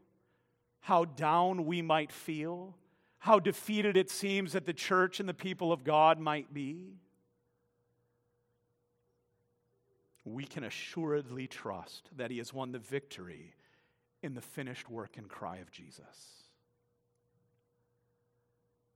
how 0.81 1.05
down 1.05 1.65
we 1.65 1.81
might 1.81 2.11
feel, 2.11 2.75
how 3.19 3.39
defeated 3.39 3.95
it 3.95 4.09
seems 4.09 4.53
that 4.53 4.65
the 4.65 4.73
church 4.73 5.19
and 5.19 5.29
the 5.29 5.33
people 5.33 5.71
of 5.71 5.83
God 5.83 6.19
might 6.19 6.53
be, 6.53 6.95
we 10.25 10.45
can 10.45 10.63
assuredly 10.63 11.47
trust 11.47 12.09
that 12.17 12.31
He 12.31 12.37
has 12.37 12.53
won 12.53 12.71
the 12.71 12.79
victory 12.79 13.53
in 14.21 14.33
the 14.33 14.41
finished 14.41 14.89
work 14.89 15.17
and 15.17 15.27
cry 15.27 15.57
of 15.57 15.71
Jesus. 15.71 16.45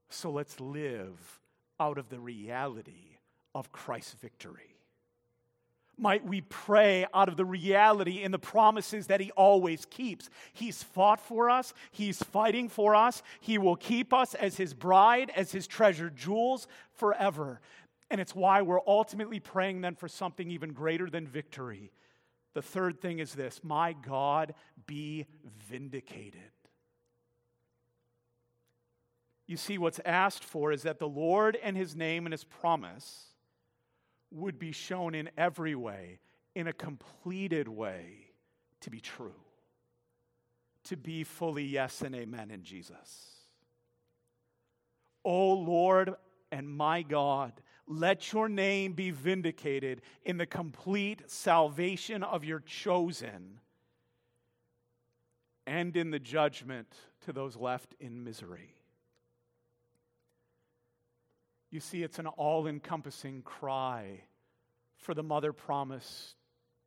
So 0.09 0.29
let's 0.29 0.59
live 0.59 1.39
out 1.79 1.97
of 1.97 2.09
the 2.09 2.19
reality 2.19 3.17
of 3.53 3.71
Christ's 3.71 4.13
victory. 4.13 4.75
Might 5.97 6.25
we 6.25 6.41
pray 6.41 7.05
out 7.13 7.29
of 7.29 7.38
the 7.38 7.45
reality 7.45 8.21
and 8.21 8.33
the 8.33 8.39
promises 8.39 9.07
that 9.07 9.21
He 9.21 9.31
always 9.31 9.85
keeps? 9.85 10.29
He's 10.51 10.83
fought 10.83 11.21
for 11.21 11.49
us, 11.49 11.73
He's 11.91 12.21
fighting 12.21 12.67
for 12.67 12.95
us, 12.95 13.23
He 13.39 13.57
will 13.57 13.77
keep 13.77 14.13
us 14.13 14.33
as 14.35 14.57
His 14.57 14.73
bride, 14.73 15.31
as 15.35 15.51
His 15.51 15.67
treasured 15.67 16.17
jewels 16.17 16.67
forever. 16.93 17.61
And 18.09 18.21
it's 18.21 18.35
why 18.35 18.61
we're 18.61 18.85
ultimately 18.87 19.39
praying 19.39 19.81
then 19.81 19.95
for 19.95 20.07
something 20.07 20.51
even 20.51 20.73
greater 20.73 21.09
than 21.09 21.27
victory. 21.27 21.91
The 22.53 22.61
third 22.61 23.01
thing 23.01 23.19
is 23.19 23.33
this 23.33 23.61
My 23.63 23.93
God, 23.93 24.53
be 24.85 25.25
vindicated. 25.69 26.41
You 29.47 29.57
see, 29.57 29.77
what's 29.77 29.99
asked 30.05 30.43
for 30.43 30.71
is 30.71 30.83
that 30.83 30.99
the 30.99 31.07
Lord 31.07 31.57
and 31.61 31.77
His 31.77 31.95
name 31.95 32.25
and 32.25 32.33
His 32.33 32.43
promise 32.43 33.27
would 34.31 34.57
be 34.57 34.71
shown 34.71 35.13
in 35.13 35.29
every 35.37 35.75
way, 35.75 36.19
in 36.55 36.67
a 36.67 36.73
completed 36.73 37.67
way, 37.67 38.31
to 38.81 38.89
be 38.89 38.99
true, 38.99 39.35
to 40.85 40.97
be 40.97 41.23
fully 41.23 41.63
yes 41.63 42.01
and 42.01 42.15
amen 42.15 42.51
in 42.51 42.63
Jesus. 42.63 43.35
O 45.23 45.53
Lord 45.53 46.15
and 46.51 46.69
my 46.69 47.01
God, 47.01 47.53
let 47.87 48.33
your 48.33 48.49
name 48.49 48.93
be 48.93 49.11
vindicated 49.11 50.01
in 50.23 50.37
the 50.37 50.45
complete 50.45 51.29
salvation 51.29 52.23
of 52.23 52.43
your 52.43 52.59
chosen 52.59 53.59
and 55.67 55.95
in 55.95 56.11
the 56.11 56.19
judgment 56.19 56.87
to 57.25 57.33
those 57.33 57.55
left 57.55 57.95
in 57.99 58.23
misery. 58.23 58.73
You 61.71 61.79
see, 61.79 62.03
it's 62.03 62.19
an 62.19 62.27
all 62.27 62.67
encompassing 62.67 63.41
cry 63.41 64.21
for 64.97 65.13
the 65.13 65.23
mother 65.23 65.51
promise 65.53 66.35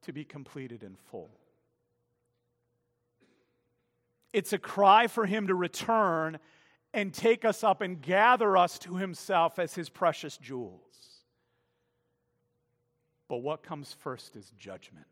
to 0.03 0.13
be 0.13 0.25
completed 0.25 0.83
in 0.83 0.97
full. 1.11 1.31
It's 4.33 4.53
a 4.53 4.59
cry 4.59 5.07
for 5.07 5.27
him 5.27 5.49
to 5.49 5.55
return 5.55 6.39
and 6.95 7.13
take 7.13 7.45
us 7.45 7.63
up 7.63 7.81
and 7.81 8.01
gather 8.01 8.57
us 8.57 8.79
to 8.81 8.97
himself 8.97 9.59
as 9.59 9.75
his 9.75 9.89
precious 9.89 10.37
jewels. 10.39 10.83
But 13.29 13.39
what 13.39 13.63
comes 13.63 13.93
first 13.93 14.37
is 14.37 14.51
judgment. 14.59 15.07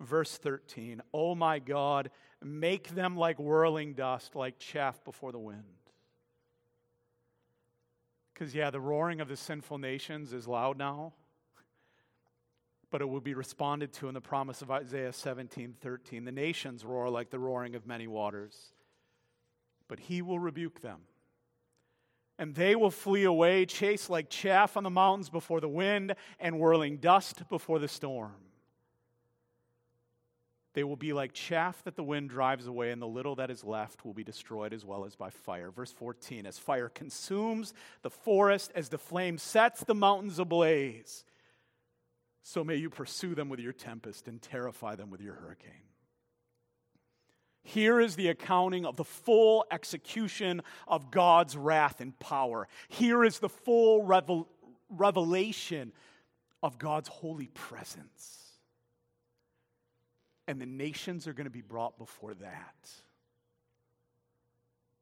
Verse 0.00 0.38
13, 0.38 1.02
Oh 1.12 1.34
my 1.34 1.58
God, 1.58 2.10
make 2.42 2.88
them 2.90 3.16
like 3.16 3.38
whirling 3.38 3.94
dust, 3.94 4.34
like 4.34 4.58
chaff 4.58 5.04
before 5.04 5.32
the 5.32 5.38
wind. 5.38 5.64
Because, 8.32 8.54
yeah, 8.54 8.70
the 8.70 8.80
roaring 8.80 9.20
of 9.20 9.28
the 9.28 9.36
sinful 9.36 9.78
nations 9.78 10.32
is 10.32 10.46
loud 10.46 10.78
now, 10.78 11.12
but 12.90 13.02
it 13.02 13.08
will 13.08 13.20
be 13.20 13.34
responded 13.34 13.92
to 13.94 14.06
in 14.06 14.14
the 14.14 14.20
promise 14.20 14.62
of 14.62 14.70
Isaiah 14.70 15.12
17 15.12 15.74
13. 15.80 16.24
The 16.24 16.32
nations 16.32 16.84
roar 16.84 17.10
like 17.10 17.30
the 17.30 17.40
roaring 17.40 17.74
of 17.74 17.84
many 17.84 18.06
waters, 18.06 18.72
but 19.88 20.00
he 20.00 20.22
will 20.22 20.38
rebuke 20.38 20.80
them. 20.80 21.00
And 22.38 22.54
they 22.54 22.76
will 22.76 22.92
flee 22.92 23.24
away, 23.24 23.66
chased 23.66 24.10
like 24.10 24.30
chaff 24.30 24.76
on 24.76 24.84
the 24.84 24.90
mountains 24.90 25.28
before 25.28 25.60
the 25.60 25.68
wind, 25.68 26.14
and 26.38 26.60
whirling 26.60 26.98
dust 26.98 27.48
before 27.48 27.80
the 27.80 27.88
storm. 27.88 28.36
They 30.74 30.84
will 30.84 30.96
be 30.96 31.12
like 31.12 31.32
chaff 31.32 31.82
that 31.82 31.96
the 31.96 32.04
wind 32.04 32.30
drives 32.30 32.68
away, 32.68 32.92
and 32.92 33.02
the 33.02 33.06
little 33.06 33.34
that 33.36 33.50
is 33.50 33.64
left 33.64 34.04
will 34.04 34.14
be 34.14 34.22
destroyed 34.22 34.72
as 34.72 34.84
well 34.84 35.04
as 35.04 35.16
by 35.16 35.30
fire. 35.30 35.72
Verse 35.72 35.90
14 35.90 36.46
As 36.46 36.58
fire 36.58 36.88
consumes 36.88 37.74
the 38.02 38.10
forest, 38.10 38.70
as 38.76 38.88
the 38.88 38.98
flame 38.98 39.38
sets 39.38 39.82
the 39.82 39.94
mountains 39.96 40.38
ablaze, 40.38 41.24
so 42.42 42.62
may 42.62 42.76
you 42.76 42.90
pursue 42.90 43.34
them 43.34 43.48
with 43.48 43.58
your 43.58 43.72
tempest 43.72 44.28
and 44.28 44.40
terrify 44.40 44.94
them 44.94 45.10
with 45.10 45.20
your 45.20 45.34
hurricane. 45.34 45.87
Here 47.62 48.00
is 48.00 48.16
the 48.16 48.28
accounting 48.28 48.86
of 48.86 48.96
the 48.96 49.04
full 49.04 49.66
execution 49.70 50.62
of 50.86 51.10
God's 51.10 51.56
wrath 51.56 52.00
and 52.00 52.18
power. 52.18 52.66
Here 52.88 53.24
is 53.24 53.38
the 53.38 53.48
full 53.48 54.02
revel- 54.02 54.48
revelation 54.88 55.92
of 56.62 56.78
God's 56.78 57.08
holy 57.08 57.48
presence. 57.48 58.38
And 60.46 60.60
the 60.60 60.66
nations 60.66 61.26
are 61.26 61.34
going 61.34 61.44
to 61.44 61.50
be 61.50 61.60
brought 61.60 61.98
before 61.98 62.34
that 62.34 62.90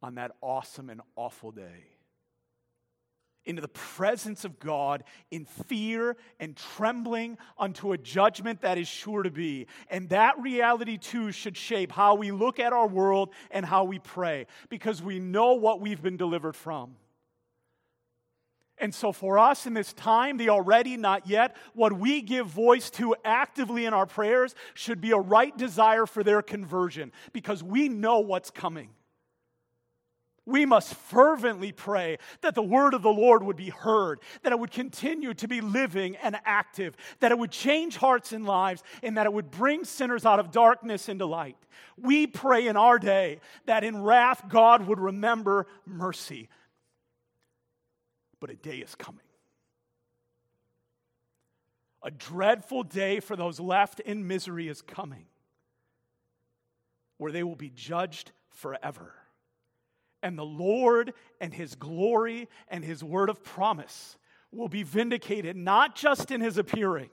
on 0.03 0.17
that 0.17 0.33
awesome 0.41 0.91
and 0.91 1.01
awful 1.15 1.53
day. 1.53 1.96
Into 3.47 3.63
the 3.63 3.69
presence 3.69 4.45
of 4.45 4.59
God 4.59 5.05
in 5.31 5.45
fear 5.45 6.17
and 6.41 6.57
trembling 6.57 7.39
unto 7.59 7.93
a 7.93 7.99
judgment 7.99 8.61
that 8.63 8.77
is 8.77 8.89
sure 8.89 9.23
to 9.23 9.31
be. 9.31 9.67
And 9.89 10.09
that 10.11 10.39
reality 10.39 10.99
too 10.99 11.33
should 11.33 11.57
shape 11.57 11.93
how 11.93 12.17
we 12.17 12.33
look 12.33 12.59
at 12.59 12.73
our 12.73 12.89
world 12.89 13.31
and 13.51 13.65
how 13.65 13.85
we 13.85 13.99
pray 13.99 14.47
because 14.69 15.01
we 15.01 15.19
know 15.21 15.55
what 15.55 15.81
we've 15.81 16.03
been 16.03 16.17
delivered 16.17 16.57
from. 16.57 16.97
And 18.79 18.95
so, 18.95 19.11
for 19.11 19.39
us 19.39 19.67
in 19.67 19.73
this 19.73 19.93
time, 19.95 20.37
the 20.37 20.51
already, 20.51 20.97
not 20.99 21.27
yet, 21.27 21.57
what 21.73 21.95
we 21.95 22.21
give 22.21 22.47
voice 22.47 22.91
to 22.91 23.17
actively 23.25 23.87
in 23.87 23.95
our 23.95 24.05
prayers 24.05 24.55
should 24.75 25.01
be 25.01 25.13
a 25.13 25.19
right 25.19 25.57
desire 25.57 26.05
for 26.05 26.23
their 26.23 26.43
conversion 26.43 27.11
because 27.33 27.63
we 27.63 27.89
know 27.89 28.19
what's 28.19 28.51
coming. 28.51 28.91
We 30.47 30.65
must 30.65 30.95
fervently 30.95 31.73
pray 31.73 32.19
that 32.41 32.55
the 32.55 32.63
word 32.63 32.95
of 32.95 33.03
the 33.03 33.13
Lord 33.13 33.43
would 33.43 33.57
be 33.57 33.71
heard, 33.71 34.21
that 34.45 34.53
it 34.53 34.59
would 34.59 34.71
continue 34.71 35.35
to 35.35 35.49
be 35.49 35.61
living 35.61 36.15
and 36.17 36.39
active, 36.45 36.97
that 37.19 37.33
it 37.33 37.39
would 37.39 37.51
change 37.51 37.97
hearts 37.97 38.33
and 38.33 38.47
lives, 38.47 38.85
and 39.03 39.17
that 39.17 39.27
it 39.27 39.33
would 39.33 39.51
bring 39.51 39.85
sinners 39.85 40.25
out 40.25 40.39
of 40.39 40.53
darkness 40.53 41.09
into 41.09 41.27
light. 41.27 41.57
We 41.97 42.29
pray 42.29 42.69
in 42.69 42.77
our 42.77 43.01
day 43.01 43.41
that 43.65 43.83
in 43.83 44.01
wrath 44.01 44.45
God 44.49 44.87
would 44.87 45.01
remember 45.01 45.67
mercy, 45.85 46.49
but 48.39 48.49
a 48.49 48.55
day 48.55 48.77
is 48.77 48.95
coming. 48.95 49.21
A 52.05 52.11
dreadful 52.13 52.85
day 52.85 53.19
for 53.19 53.35
those 53.35 53.59
left 53.59 53.99
in 53.99 54.29
misery 54.29 54.69
is 54.69 54.81
coming, 54.81 55.27
where 57.17 57.33
they 57.33 57.43
will 57.43 57.57
be 57.57 57.71
judged 57.71 58.31
forever. 58.51 59.13
And 60.23 60.39
the 60.39 60.45
Lord 60.45 61.13
and 61.41 61.53
His 61.53 61.75
glory 61.75 62.49
and 62.69 62.85
His 62.85 63.05
word 63.05 63.29
of 63.29 63.45
promise 63.45 64.17
will 64.51 64.69
be 64.69 64.83
vindicated 64.83 65.57
not 65.57 65.95
just 65.95 66.31
in 66.31 66.41
His 66.41 66.59
appearing, 66.59 67.11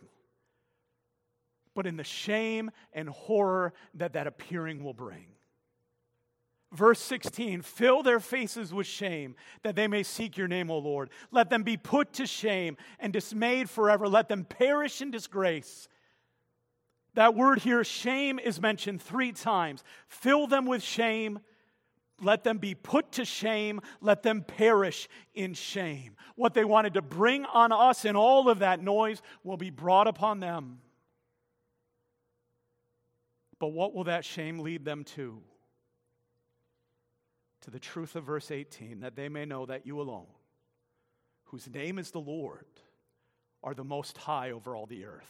but 1.76 1.88
in 1.88 1.98
the 1.98 2.04
shame 2.04 2.72
and 2.94 3.10
horror 3.10 3.74
that 3.96 4.14
that 4.14 4.28
appearing 4.28 4.84
will 4.84 4.94
bring. 4.94 5.28
Verse 6.72 7.00
16, 7.00 7.62
fill 7.62 8.02
their 8.02 8.20
faces 8.20 8.74
with 8.74 8.88
shame 8.88 9.36
that 9.62 9.76
they 9.76 9.88
may 9.88 10.02
seek 10.02 10.38
your 10.38 10.48
name, 10.48 10.72
O 10.72 10.80
Lord. 10.80 11.12
Let 11.30 11.52
them 11.52 11.62
be 11.62 11.78
put 11.78 12.14
to 12.14 12.26
shame 12.26 12.78
and 13.00 13.14
dismayed 13.14 13.70
forever. 13.70 14.08
Let 14.08 14.28
them 14.28 14.44
perish 14.44 15.00
in 15.00 15.12
disgrace. 15.12 15.88
That 17.14 17.36
word 17.36 17.60
here, 17.60 17.84
shame, 17.84 18.40
is 18.40 18.60
mentioned 18.60 19.04
three 19.04 19.32
times. 19.32 19.84
Fill 20.08 20.48
them 20.48 20.66
with 20.66 20.82
shame. 20.82 21.42
Let 22.22 22.44
them 22.44 22.58
be 22.58 22.76
put 22.76 23.14
to 23.14 23.26
shame. 23.26 23.82
Let 24.00 24.24
them 24.24 24.44
perish 24.44 25.10
in 25.34 25.54
shame. 25.54 26.16
What 26.36 26.54
they 26.54 26.64
wanted 26.64 26.94
to 26.94 27.02
bring 27.02 27.46
on 27.46 27.72
us 27.72 28.06
in 28.06 28.16
all 28.16 28.50
of 28.50 28.60
that 28.60 28.82
noise 28.82 29.22
will 29.44 29.58
be 29.58 29.70
brought 29.70 30.08
upon 30.08 30.40
them. 30.40 30.80
But 33.60 33.70
what 33.70 33.94
will 33.94 34.06
that 34.06 34.26
shame 34.26 34.60
lead 34.60 34.86
them 34.86 35.04
to? 35.16 35.42
to 37.64 37.72
the 37.72 37.80
truth 37.80 38.16
of 38.16 38.26
verse 38.26 38.52
18, 38.52 39.00
that 39.00 39.16
they 39.16 39.30
may 39.30 39.46
know 39.46 39.66
that 39.66 39.88
you 39.88 40.00
alone, 40.02 40.28
whose 41.46 41.70
name 41.70 41.98
is 41.98 42.12
the 42.12 42.20
Lord, 42.20 42.66
are 43.64 43.74
the 43.74 43.86
most 43.86 44.18
high 44.18 44.52
over 44.52 44.76
all 44.76 44.86
the 44.86 45.06
earth. 45.06 45.24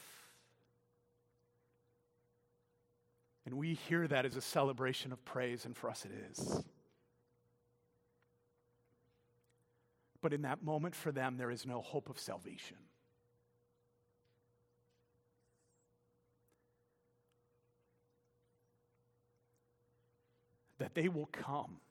And 3.46 3.56
we 3.56 3.76
hear 3.76 4.08
that 4.08 4.26
as 4.26 4.36
a 4.36 4.42
celebration 4.42 5.12
of 5.12 5.24
praise, 5.26 5.66
and 5.66 5.78
for 5.78 5.92
us 5.92 6.06
it 6.06 6.12
is. 6.32 6.64
But 10.24 10.32
in 10.32 10.44
that 10.44 10.64
moment, 10.64 10.96
for 10.96 11.12
them, 11.12 11.36
there 11.36 11.52
is 11.52 11.66
no 11.66 11.82
hope 11.82 12.10
of 12.10 12.18
salvation. 12.18 12.78
That 20.78 20.96
they 20.96 21.10
will 21.10 21.26
come 21.26 21.82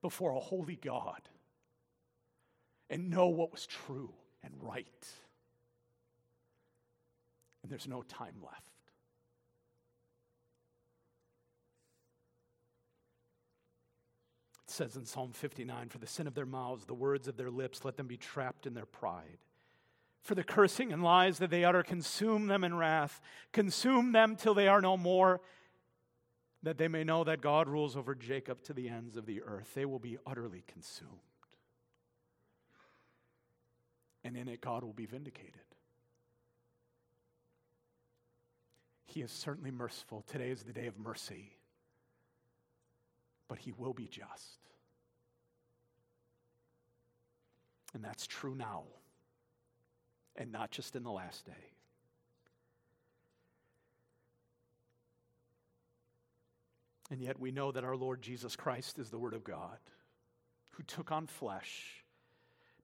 before 0.00 0.32
a 0.32 0.40
holy 0.40 0.76
God 0.76 1.20
and 2.88 3.10
know 3.10 3.28
what 3.28 3.52
was 3.52 3.66
true 3.66 4.14
and 4.42 4.54
right. 4.62 5.06
And 7.62 7.70
there's 7.70 7.86
no 7.86 8.00
time 8.00 8.36
left. 8.42 8.72
It 14.63 14.63
says 14.74 14.96
in 14.96 15.06
Psalm 15.06 15.32
59 15.32 15.88
For 15.88 15.98
the 15.98 16.06
sin 16.06 16.26
of 16.26 16.34
their 16.34 16.46
mouths, 16.46 16.84
the 16.84 16.94
words 16.94 17.28
of 17.28 17.36
their 17.36 17.50
lips, 17.50 17.84
let 17.84 17.96
them 17.96 18.06
be 18.06 18.16
trapped 18.16 18.66
in 18.66 18.74
their 18.74 18.86
pride. 18.86 19.38
For 20.22 20.34
the 20.34 20.44
cursing 20.44 20.92
and 20.92 21.02
lies 21.02 21.38
that 21.38 21.50
they 21.50 21.64
utter, 21.64 21.82
consume 21.82 22.46
them 22.46 22.64
in 22.64 22.76
wrath, 22.76 23.20
consume 23.52 24.12
them 24.12 24.36
till 24.36 24.54
they 24.54 24.68
are 24.68 24.80
no 24.80 24.96
more 24.96 25.40
that 26.62 26.78
they 26.78 26.88
may 26.88 27.04
know 27.04 27.24
that 27.24 27.42
God 27.42 27.68
rules 27.68 27.94
over 27.94 28.14
Jacob 28.14 28.62
to 28.62 28.72
the 28.72 28.88
ends 28.88 29.16
of 29.16 29.26
the 29.26 29.42
earth. 29.42 29.72
They 29.74 29.84
will 29.84 29.98
be 29.98 30.16
utterly 30.26 30.64
consumed. 30.66 31.10
And 34.24 34.34
in 34.36 34.48
it, 34.48 34.62
God 34.62 34.82
will 34.82 34.94
be 34.94 35.04
vindicated. 35.04 35.60
He 39.04 39.20
is 39.20 39.30
certainly 39.30 39.70
merciful. 39.70 40.24
Today 40.26 40.48
is 40.48 40.62
the 40.62 40.72
day 40.72 40.86
of 40.86 40.98
mercy, 40.98 41.52
but 43.48 43.58
He 43.58 43.72
will 43.72 43.92
be 43.92 44.06
just. 44.06 44.58
And 47.94 48.04
that's 48.04 48.26
true 48.26 48.54
now, 48.54 48.82
and 50.36 50.50
not 50.50 50.70
just 50.70 50.96
in 50.96 51.04
the 51.04 51.12
last 51.12 51.46
day. 51.46 51.52
And 57.10 57.20
yet 57.20 57.38
we 57.38 57.52
know 57.52 57.70
that 57.70 57.84
our 57.84 57.96
Lord 57.96 58.22
Jesus 58.22 58.56
Christ 58.56 58.98
is 58.98 59.10
the 59.10 59.18
Word 59.18 59.34
of 59.34 59.44
God 59.44 59.78
who 60.70 60.82
took 60.82 61.12
on 61.12 61.28
flesh, 61.28 62.02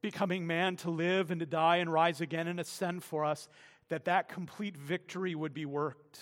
becoming 0.00 0.46
man 0.46 0.76
to 0.76 0.90
live 0.90 1.32
and 1.32 1.40
to 1.40 1.46
die 1.46 1.78
and 1.78 1.92
rise 1.92 2.20
again 2.20 2.46
and 2.46 2.60
ascend 2.60 3.02
for 3.02 3.24
us, 3.24 3.48
that 3.88 4.04
that 4.04 4.28
complete 4.28 4.76
victory 4.76 5.34
would 5.34 5.52
be 5.52 5.66
worked. 5.66 6.20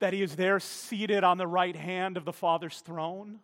That 0.00 0.12
he 0.12 0.22
is 0.22 0.36
there 0.36 0.60
seated 0.60 1.24
on 1.24 1.38
the 1.38 1.46
right 1.46 1.76
hand 1.76 2.16
of 2.16 2.24
the 2.24 2.32
Father's 2.32 2.80
throne 2.80 3.40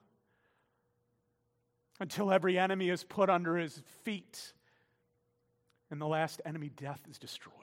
until 2.00 2.32
every 2.32 2.58
enemy 2.58 2.90
is 2.90 3.04
put 3.04 3.30
under 3.30 3.56
his 3.56 3.82
feet 4.04 4.52
and 5.90 6.00
the 6.00 6.06
last 6.06 6.42
enemy, 6.44 6.70
death, 6.70 7.00
is 7.08 7.18
destroyed. 7.18 7.54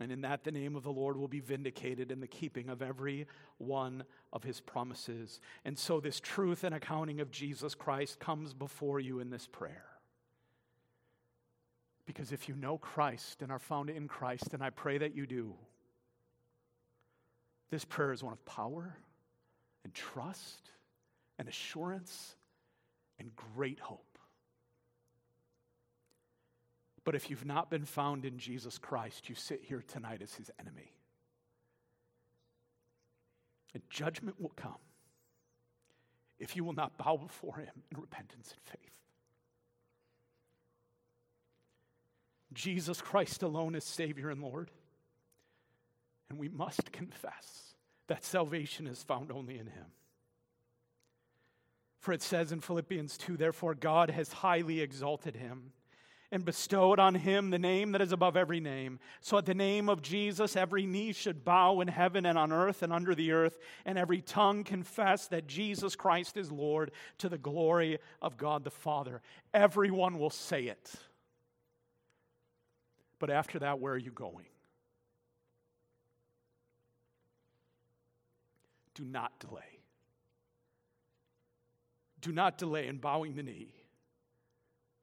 And 0.00 0.10
in 0.10 0.22
that, 0.22 0.42
the 0.42 0.50
name 0.50 0.74
of 0.74 0.82
the 0.82 0.90
Lord 0.90 1.16
will 1.16 1.28
be 1.28 1.38
vindicated 1.38 2.10
in 2.10 2.18
the 2.18 2.26
keeping 2.26 2.68
of 2.68 2.82
every 2.82 3.28
one 3.58 4.02
of 4.32 4.42
his 4.42 4.60
promises. 4.60 5.38
And 5.64 5.78
so, 5.78 6.00
this 6.00 6.18
truth 6.18 6.64
and 6.64 6.74
accounting 6.74 7.20
of 7.20 7.30
Jesus 7.30 7.76
Christ 7.76 8.18
comes 8.18 8.52
before 8.52 8.98
you 8.98 9.20
in 9.20 9.30
this 9.30 9.46
prayer. 9.46 9.84
Because 12.06 12.32
if 12.32 12.48
you 12.48 12.54
know 12.54 12.78
Christ 12.78 13.40
and 13.42 13.50
are 13.50 13.58
found 13.58 13.90
in 13.90 14.08
Christ, 14.08 14.52
and 14.52 14.62
I 14.62 14.70
pray 14.70 14.98
that 14.98 15.14
you 15.14 15.26
do, 15.26 15.54
this 17.70 17.84
prayer 17.84 18.12
is 18.12 18.22
one 18.22 18.32
of 18.32 18.44
power 18.44 18.96
and 19.84 19.94
trust 19.94 20.70
and 21.38 21.48
assurance 21.48 22.36
and 23.18 23.30
great 23.34 23.80
hope. 23.80 24.18
But 27.04 27.14
if 27.14 27.28
you've 27.28 27.44
not 27.44 27.70
been 27.70 27.84
found 27.84 28.24
in 28.24 28.38
Jesus 28.38 28.78
Christ, 28.78 29.28
you 29.28 29.34
sit 29.34 29.62
here 29.62 29.82
tonight 29.86 30.22
as 30.22 30.34
his 30.34 30.50
enemy. 30.58 30.92
And 33.74 33.82
judgment 33.90 34.40
will 34.40 34.52
come 34.56 34.78
if 36.38 36.56
you 36.56 36.64
will 36.64 36.72
not 36.72 36.96
bow 36.96 37.16
before 37.16 37.56
him 37.56 37.82
in 37.90 38.00
repentance 38.00 38.52
and 38.52 38.78
faith. 38.80 39.03
Jesus 42.54 43.00
Christ 43.00 43.42
alone 43.42 43.74
is 43.74 43.84
Savior 43.84 44.30
and 44.30 44.40
Lord. 44.40 44.70
And 46.30 46.38
we 46.38 46.48
must 46.48 46.92
confess 46.92 47.74
that 48.08 48.24
salvation 48.24 48.86
is 48.86 49.02
found 49.02 49.30
only 49.30 49.58
in 49.58 49.66
him. 49.66 49.86
For 52.00 52.12
it 52.12 52.22
says 52.22 52.52
in 52.52 52.60
Philippians 52.60 53.16
2 53.16 53.36
Therefore, 53.36 53.74
God 53.74 54.10
has 54.10 54.32
highly 54.32 54.80
exalted 54.80 55.36
him 55.36 55.72
and 56.30 56.44
bestowed 56.44 56.98
on 56.98 57.14
him 57.14 57.50
the 57.50 57.58
name 57.58 57.92
that 57.92 58.02
is 58.02 58.12
above 58.12 58.36
every 58.36 58.60
name. 58.60 58.98
So 59.20 59.38
at 59.38 59.46
the 59.46 59.54
name 59.54 59.88
of 59.88 60.02
Jesus, 60.02 60.56
every 60.56 60.84
knee 60.84 61.12
should 61.12 61.44
bow 61.44 61.80
in 61.80 61.88
heaven 61.88 62.26
and 62.26 62.36
on 62.36 62.52
earth 62.52 62.82
and 62.82 62.92
under 62.92 63.14
the 63.14 63.32
earth, 63.32 63.56
and 63.86 63.96
every 63.96 64.20
tongue 64.20 64.64
confess 64.64 65.28
that 65.28 65.46
Jesus 65.46 65.94
Christ 65.94 66.36
is 66.36 66.50
Lord 66.50 66.90
to 67.18 67.28
the 67.28 67.38
glory 67.38 68.00
of 68.20 68.36
God 68.36 68.64
the 68.64 68.70
Father. 68.70 69.22
Everyone 69.54 70.18
will 70.18 70.30
say 70.30 70.64
it. 70.64 70.92
But 73.24 73.30
after 73.30 73.58
that, 73.60 73.80
where 73.80 73.94
are 73.94 73.98
you 73.98 74.10
going? 74.10 74.44
Do 78.94 79.02
not 79.02 79.40
delay. 79.40 79.80
Do 82.20 82.32
not 82.32 82.58
delay 82.58 82.86
in 82.86 82.98
bowing 82.98 83.34
the 83.34 83.42
knee 83.42 83.72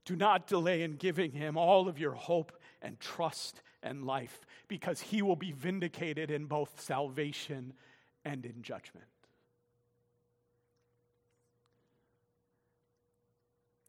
do 0.05 0.15
not 0.15 0.47
delay 0.47 0.82
in 0.82 0.95
giving 0.95 1.32
him 1.32 1.57
all 1.57 1.88
of 1.88 1.99
your 1.99 2.11
hope 2.13 2.51
and 2.82 2.99
trust 2.99 3.61
and 3.84 4.03
life 4.03 4.41
because 4.67 4.99
he 4.99 5.22
will 5.22 5.36
be 5.36 5.51
vindicated 5.51 6.32
in 6.32 6.45
both 6.45 6.82
salvation 6.82 7.74
and 8.26 8.45
in 8.45 8.61
judgment. 8.61 9.05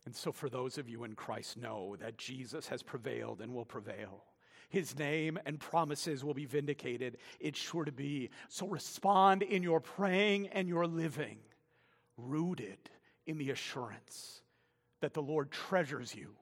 And 0.04 0.16
so, 0.16 0.32
for 0.32 0.48
those 0.48 0.78
of 0.78 0.88
you 0.88 1.04
in 1.04 1.14
Christ, 1.14 1.56
know 1.56 1.96
that 2.00 2.18
Jesus 2.18 2.68
has 2.68 2.82
prevailed 2.82 3.40
and 3.40 3.54
will 3.54 3.64
prevail. 3.64 4.24
His 4.68 4.98
name 4.98 5.38
and 5.46 5.60
promises 5.60 6.24
will 6.24 6.34
be 6.34 6.46
vindicated. 6.46 7.18
It's 7.38 7.58
sure 7.58 7.84
to 7.84 7.92
be. 7.92 8.30
So, 8.48 8.66
respond 8.66 9.42
in 9.42 9.62
your 9.62 9.80
praying 9.80 10.48
and 10.48 10.68
your 10.68 10.86
living, 10.86 11.38
rooted 12.16 12.90
in 13.26 13.38
the 13.38 13.50
assurance 13.50 14.40
that 15.00 15.14
the 15.14 15.22
Lord 15.22 15.50
treasures 15.50 16.14
you 16.14 16.34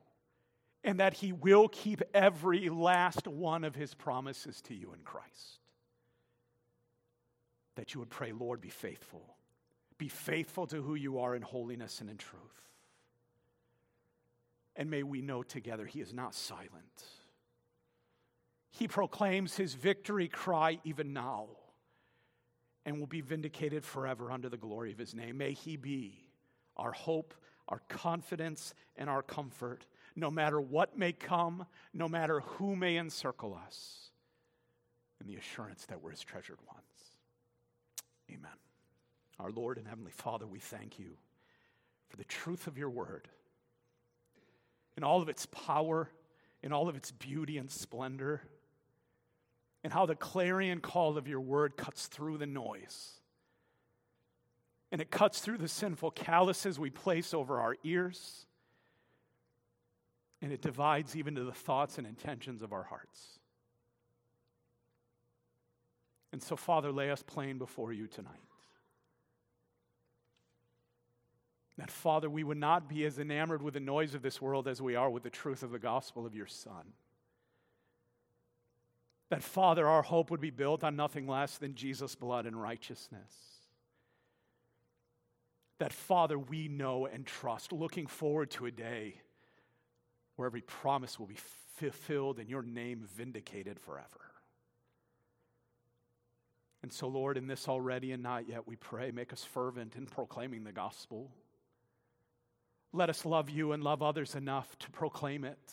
and 0.82 1.00
that 1.00 1.14
he 1.14 1.32
will 1.32 1.68
keep 1.68 2.02
every 2.14 2.68
last 2.68 3.26
one 3.26 3.64
of 3.64 3.74
his 3.74 3.94
promises 3.94 4.60
to 4.62 4.74
you 4.74 4.92
in 4.94 5.00
Christ. 5.04 5.58
That 7.76 7.94
you 7.94 8.00
would 8.00 8.10
pray, 8.10 8.32
Lord, 8.32 8.60
be 8.60 8.70
faithful. 8.70 9.36
Be 9.98 10.08
faithful 10.08 10.66
to 10.68 10.80
who 10.82 10.94
you 10.94 11.18
are 11.18 11.34
in 11.34 11.42
holiness 11.42 12.00
and 12.00 12.08
in 12.08 12.16
truth. 12.16 12.69
And 14.76 14.90
may 14.90 15.02
we 15.02 15.20
know 15.20 15.42
together 15.42 15.86
he 15.86 16.00
is 16.00 16.12
not 16.12 16.34
silent. 16.34 17.04
He 18.70 18.88
proclaims 18.88 19.56
his 19.56 19.74
victory 19.74 20.28
cry 20.28 20.78
even 20.84 21.12
now 21.12 21.48
and 22.86 22.98
will 22.98 23.06
be 23.06 23.20
vindicated 23.20 23.84
forever 23.84 24.30
under 24.30 24.48
the 24.48 24.56
glory 24.56 24.92
of 24.92 24.98
his 24.98 25.14
name. 25.14 25.38
May 25.38 25.52
he 25.52 25.76
be 25.76 26.30
our 26.76 26.92
hope 26.92 27.34
our 27.70 27.80
confidence, 27.88 28.74
and 28.96 29.08
our 29.08 29.22
comfort, 29.22 29.86
no 30.16 30.30
matter 30.30 30.60
what 30.60 30.98
may 30.98 31.12
come, 31.12 31.64
no 31.94 32.08
matter 32.08 32.40
who 32.40 32.76
may 32.76 32.96
encircle 32.96 33.58
us. 33.66 34.08
and 35.20 35.28
the 35.28 35.36
assurance 35.36 35.84
that 35.84 36.00
we're 36.00 36.12
his 36.12 36.24
treasured 36.24 36.56
ones. 36.66 37.18
Amen. 38.30 38.50
Our 39.38 39.50
Lord 39.50 39.76
and 39.76 39.86
Heavenly 39.86 40.12
Father, 40.12 40.46
we 40.46 40.60
thank 40.60 40.98
you 40.98 41.18
for 42.08 42.16
the 42.16 42.24
truth 42.24 42.66
of 42.66 42.78
your 42.78 42.88
word 42.88 43.28
in 45.00 45.04
all 45.04 45.22
of 45.22 45.30
its 45.30 45.46
power, 45.46 46.10
in 46.62 46.74
all 46.74 46.86
of 46.90 46.94
its 46.94 47.10
beauty 47.10 47.56
and 47.56 47.70
splendor, 47.70 48.42
and 49.82 49.90
how 49.94 50.04
the 50.04 50.14
clarion 50.14 50.80
call 50.80 51.16
of 51.16 51.26
your 51.26 51.40
word 51.40 51.74
cuts 51.74 52.06
through 52.06 52.36
the 52.36 52.44
noise. 52.44 53.12
And 54.92 55.00
it 55.00 55.10
cuts 55.10 55.40
through 55.40 55.56
the 55.56 55.68
sinful 55.68 56.10
calluses 56.10 56.78
we 56.78 56.90
place 56.90 57.32
over 57.32 57.60
our 57.60 57.76
ears. 57.82 58.44
And 60.42 60.52
it 60.52 60.60
divides 60.60 61.16
even 61.16 61.34
to 61.36 61.44
the 61.44 61.52
thoughts 61.52 61.96
and 61.96 62.06
intentions 62.06 62.60
of 62.60 62.74
our 62.74 62.82
hearts. 62.82 63.38
And 66.30 66.42
so, 66.42 66.56
Father, 66.56 66.92
lay 66.92 67.10
us 67.10 67.22
plain 67.22 67.56
before 67.56 67.90
you 67.94 68.06
tonight. 68.06 68.49
That, 71.80 71.90
Father, 71.90 72.28
we 72.28 72.44
would 72.44 72.58
not 72.58 72.90
be 72.90 73.06
as 73.06 73.18
enamored 73.18 73.62
with 73.62 73.72
the 73.72 73.80
noise 73.80 74.14
of 74.14 74.20
this 74.20 74.38
world 74.38 74.68
as 74.68 74.82
we 74.82 74.96
are 74.96 75.08
with 75.08 75.22
the 75.22 75.30
truth 75.30 75.62
of 75.62 75.70
the 75.70 75.78
gospel 75.78 76.26
of 76.26 76.34
your 76.34 76.46
Son. 76.46 76.92
That, 79.30 79.42
Father, 79.42 79.88
our 79.88 80.02
hope 80.02 80.30
would 80.30 80.42
be 80.42 80.50
built 80.50 80.84
on 80.84 80.94
nothing 80.94 81.26
less 81.26 81.56
than 81.56 81.74
Jesus' 81.74 82.14
blood 82.14 82.44
and 82.44 82.60
righteousness. 82.60 83.32
That, 85.78 85.94
Father, 85.94 86.38
we 86.38 86.68
know 86.68 87.06
and 87.06 87.24
trust, 87.24 87.72
looking 87.72 88.06
forward 88.06 88.50
to 88.50 88.66
a 88.66 88.70
day 88.70 89.14
where 90.36 90.44
every 90.44 90.60
promise 90.60 91.18
will 91.18 91.28
be 91.28 91.38
fulfilled 91.76 92.40
and 92.40 92.50
your 92.50 92.62
name 92.62 93.08
vindicated 93.16 93.80
forever. 93.80 94.34
And 96.82 96.92
so, 96.92 97.08
Lord, 97.08 97.38
in 97.38 97.46
this 97.46 97.68
already 97.68 98.12
and 98.12 98.22
not 98.22 98.46
yet, 98.50 98.68
we 98.68 98.76
pray, 98.76 99.12
make 99.12 99.32
us 99.32 99.44
fervent 99.44 99.96
in 99.96 100.04
proclaiming 100.04 100.64
the 100.64 100.72
gospel. 100.72 101.30
Let 102.92 103.08
us 103.08 103.24
love 103.24 103.50
you 103.50 103.72
and 103.72 103.82
love 103.82 104.02
others 104.02 104.34
enough 104.34 104.78
to 104.80 104.90
proclaim 104.90 105.44
it, 105.44 105.72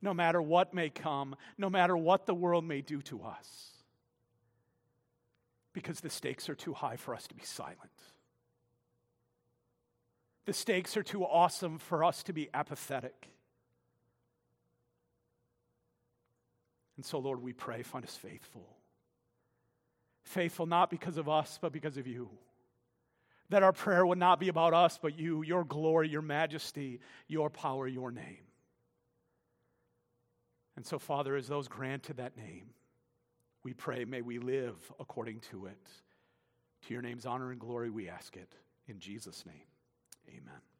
no 0.00 0.14
matter 0.14 0.40
what 0.40 0.72
may 0.74 0.90
come, 0.90 1.36
no 1.58 1.68
matter 1.68 1.96
what 1.96 2.26
the 2.26 2.34
world 2.34 2.64
may 2.64 2.80
do 2.80 3.02
to 3.02 3.22
us, 3.22 3.72
because 5.72 6.00
the 6.00 6.10
stakes 6.10 6.48
are 6.48 6.54
too 6.54 6.72
high 6.72 6.96
for 6.96 7.14
us 7.14 7.26
to 7.26 7.34
be 7.34 7.44
silent. 7.44 7.78
The 10.46 10.52
stakes 10.52 10.96
are 10.96 11.02
too 11.02 11.24
awesome 11.24 11.78
for 11.78 12.04
us 12.04 12.22
to 12.24 12.32
be 12.32 12.48
apathetic. 12.52 13.30
And 16.96 17.04
so, 17.04 17.18
Lord, 17.18 17.42
we 17.42 17.52
pray, 17.52 17.82
find 17.82 18.04
us 18.04 18.14
faithful 18.14 18.74
faithful 20.24 20.66
not 20.66 20.90
because 20.90 21.16
of 21.16 21.28
us, 21.28 21.58
but 21.60 21.72
because 21.72 21.96
of 21.96 22.06
you. 22.06 22.28
That 23.54 23.62
our 23.62 23.72
prayer 23.72 24.04
would 24.04 24.18
not 24.18 24.40
be 24.40 24.48
about 24.48 24.74
us, 24.74 24.98
but 25.00 25.16
you, 25.16 25.44
your 25.44 25.62
glory, 25.62 26.08
your 26.08 26.22
majesty, 26.22 26.98
your 27.28 27.50
power, 27.50 27.86
your 27.86 28.10
name. 28.10 28.48
And 30.74 30.84
so, 30.84 30.98
Father, 30.98 31.36
as 31.36 31.46
those 31.46 31.68
granted 31.68 32.16
that 32.16 32.36
name, 32.36 32.70
we 33.62 33.72
pray, 33.72 34.06
may 34.06 34.22
we 34.22 34.40
live 34.40 34.74
according 34.98 35.38
to 35.52 35.66
it. 35.66 35.88
To 36.88 36.92
your 36.92 37.00
name's 37.00 37.26
honor 37.26 37.52
and 37.52 37.60
glory, 37.60 37.90
we 37.90 38.08
ask 38.08 38.36
it. 38.36 38.52
In 38.88 38.98
Jesus' 38.98 39.46
name, 39.46 39.68
amen. 40.28 40.73